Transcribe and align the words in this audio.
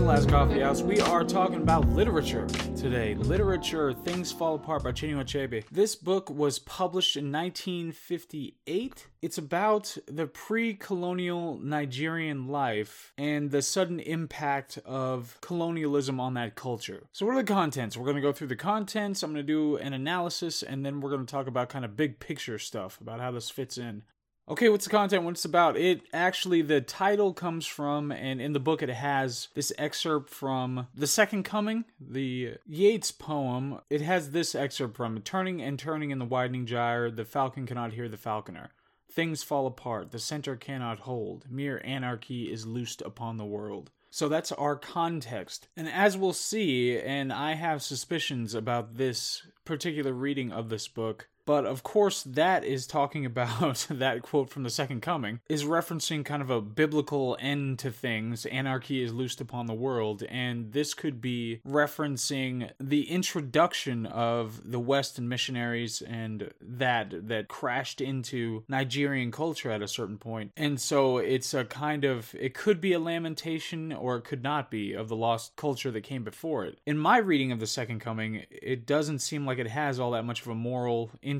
the 0.00 0.06
Last 0.06 0.30
Coffee 0.30 0.60
House. 0.60 0.80
We 0.80 0.98
are 0.98 1.22
talking 1.22 1.60
about 1.60 1.86
literature 1.90 2.46
today. 2.74 3.14
Literature, 3.16 3.92
Things 3.92 4.32
Fall 4.32 4.54
Apart 4.54 4.82
by 4.82 4.92
Chinua 4.92 5.24
Achebe. 5.24 5.62
This 5.70 5.94
book 5.94 6.30
was 6.30 6.58
published 6.58 7.18
in 7.18 7.30
1958. 7.30 9.06
It's 9.20 9.36
about 9.36 9.98
the 10.06 10.26
pre-colonial 10.26 11.58
Nigerian 11.58 12.48
life 12.48 13.12
and 13.18 13.50
the 13.50 13.60
sudden 13.60 14.00
impact 14.00 14.78
of 14.86 15.36
colonialism 15.42 16.18
on 16.18 16.32
that 16.32 16.54
culture. 16.54 17.02
So 17.12 17.26
what 17.26 17.34
are 17.34 17.42
the 17.42 17.52
contents? 17.52 17.94
We're 17.94 18.04
going 18.04 18.16
to 18.16 18.22
go 18.22 18.32
through 18.32 18.48
the 18.48 18.56
contents, 18.56 19.22
I'm 19.22 19.34
going 19.34 19.46
to 19.46 19.52
do 19.52 19.76
an 19.76 19.92
analysis, 19.92 20.62
and 20.62 20.84
then 20.84 21.02
we're 21.02 21.10
going 21.10 21.26
to 21.26 21.30
talk 21.30 21.46
about 21.46 21.68
kind 21.68 21.84
of 21.84 21.94
big 21.94 22.20
picture 22.20 22.58
stuff 22.58 22.98
about 23.02 23.20
how 23.20 23.32
this 23.32 23.50
fits 23.50 23.76
in. 23.76 24.04
Okay, 24.50 24.68
what's 24.68 24.86
the 24.86 24.90
content? 24.90 25.22
What's 25.22 25.44
about? 25.44 25.76
It 25.76 26.02
actually, 26.12 26.60
the 26.60 26.80
title 26.80 27.32
comes 27.32 27.68
from, 27.68 28.10
and 28.10 28.40
in 28.40 28.52
the 28.52 28.58
book 28.58 28.82
it 28.82 28.88
has 28.88 29.46
this 29.54 29.72
excerpt 29.78 30.28
from 30.28 30.88
The 30.92 31.06
Second 31.06 31.44
Coming, 31.44 31.84
the 32.00 32.56
Yeats 32.66 33.12
poem. 33.12 33.78
It 33.88 34.00
has 34.00 34.32
this 34.32 34.56
excerpt 34.56 34.96
from 34.96 35.20
Turning 35.20 35.62
and 35.62 35.78
turning 35.78 36.10
in 36.10 36.18
the 36.18 36.24
widening 36.24 36.66
gyre, 36.66 37.12
the 37.12 37.24
falcon 37.24 37.64
cannot 37.64 37.92
hear 37.92 38.08
the 38.08 38.16
falconer. 38.16 38.70
Things 39.08 39.44
fall 39.44 39.68
apart, 39.68 40.10
the 40.10 40.18
center 40.18 40.56
cannot 40.56 40.98
hold, 40.98 41.46
mere 41.48 41.80
anarchy 41.84 42.50
is 42.50 42.66
loosed 42.66 43.02
upon 43.02 43.36
the 43.36 43.44
world. 43.44 43.92
So 44.10 44.28
that's 44.28 44.50
our 44.50 44.74
context. 44.74 45.68
And 45.76 45.88
as 45.88 46.16
we'll 46.18 46.32
see, 46.32 46.98
and 46.98 47.32
I 47.32 47.54
have 47.54 47.84
suspicions 47.84 48.56
about 48.56 48.96
this 48.96 49.46
particular 49.64 50.12
reading 50.12 50.50
of 50.50 50.70
this 50.70 50.88
book, 50.88 51.28
but 51.50 51.66
of 51.66 51.82
course, 51.82 52.22
that 52.22 52.62
is 52.62 52.86
talking 52.86 53.26
about 53.26 53.84
that 53.90 54.22
quote 54.22 54.50
from 54.50 54.62
the 54.62 54.70
Second 54.70 55.02
Coming, 55.02 55.40
is 55.48 55.64
referencing 55.64 56.24
kind 56.24 56.42
of 56.42 56.48
a 56.48 56.60
biblical 56.60 57.36
end 57.40 57.80
to 57.80 57.90
things. 57.90 58.46
Anarchy 58.46 59.02
is 59.02 59.12
loosed 59.12 59.40
upon 59.40 59.66
the 59.66 59.74
world. 59.74 60.22
And 60.28 60.70
this 60.70 60.94
could 60.94 61.20
be 61.20 61.60
referencing 61.66 62.70
the 62.78 63.10
introduction 63.10 64.06
of 64.06 64.70
the 64.70 64.78
Western 64.78 65.28
missionaries 65.28 66.00
and 66.02 66.52
that 66.60 67.26
that 67.26 67.48
crashed 67.48 68.00
into 68.00 68.62
Nigerian 68.68 69.32
culture 69.32 69.72
at 69.72 69.82
a 69.82 69.88
certain 69.88 70.18
point. 70.18 70.52
And 70.56 70.80
so 70.80 71.18
it's 71.18 71.52
a 71.52 71.64
kind 71.64 72.04
of, 72.04 72.32
it 72.38 72.54
could 72.54 72.80
be 72.80 72.92
a 72.92 73.00
lamentation 73.00 73.92
or 73.92 74.18
it 74.18 74.22
could 74.22 74.44
not 74.44 74.70
be 74.70 74.92
of 74.92 75.08
the 75.08 75.16
lost 75.16 75.56
culture 75.56 75.90
that 75.90 76.02
came 76.02 76.22
before 76.22 76.64
it. 76.64 76.78
In 76.86 76.96
my 76.96 77.18
reading 77.18 77.50
of 77.50 77.58
the 77.58 77.66
Second 77.66 77.98
Coming, 77.98 78.44
it 78.52 78.86
doesn't 78.86 79.18
seem 79.18 79.44
like 79.44 79.58
it 79.58 79.66
has 79.66 79.98
all 79.98 80.12
that 80.12 80.24
much 80.24 80.42
of 80.42 80.46
a 80.46 80.54
moral 80.54 81.10
interest 81.20 81.39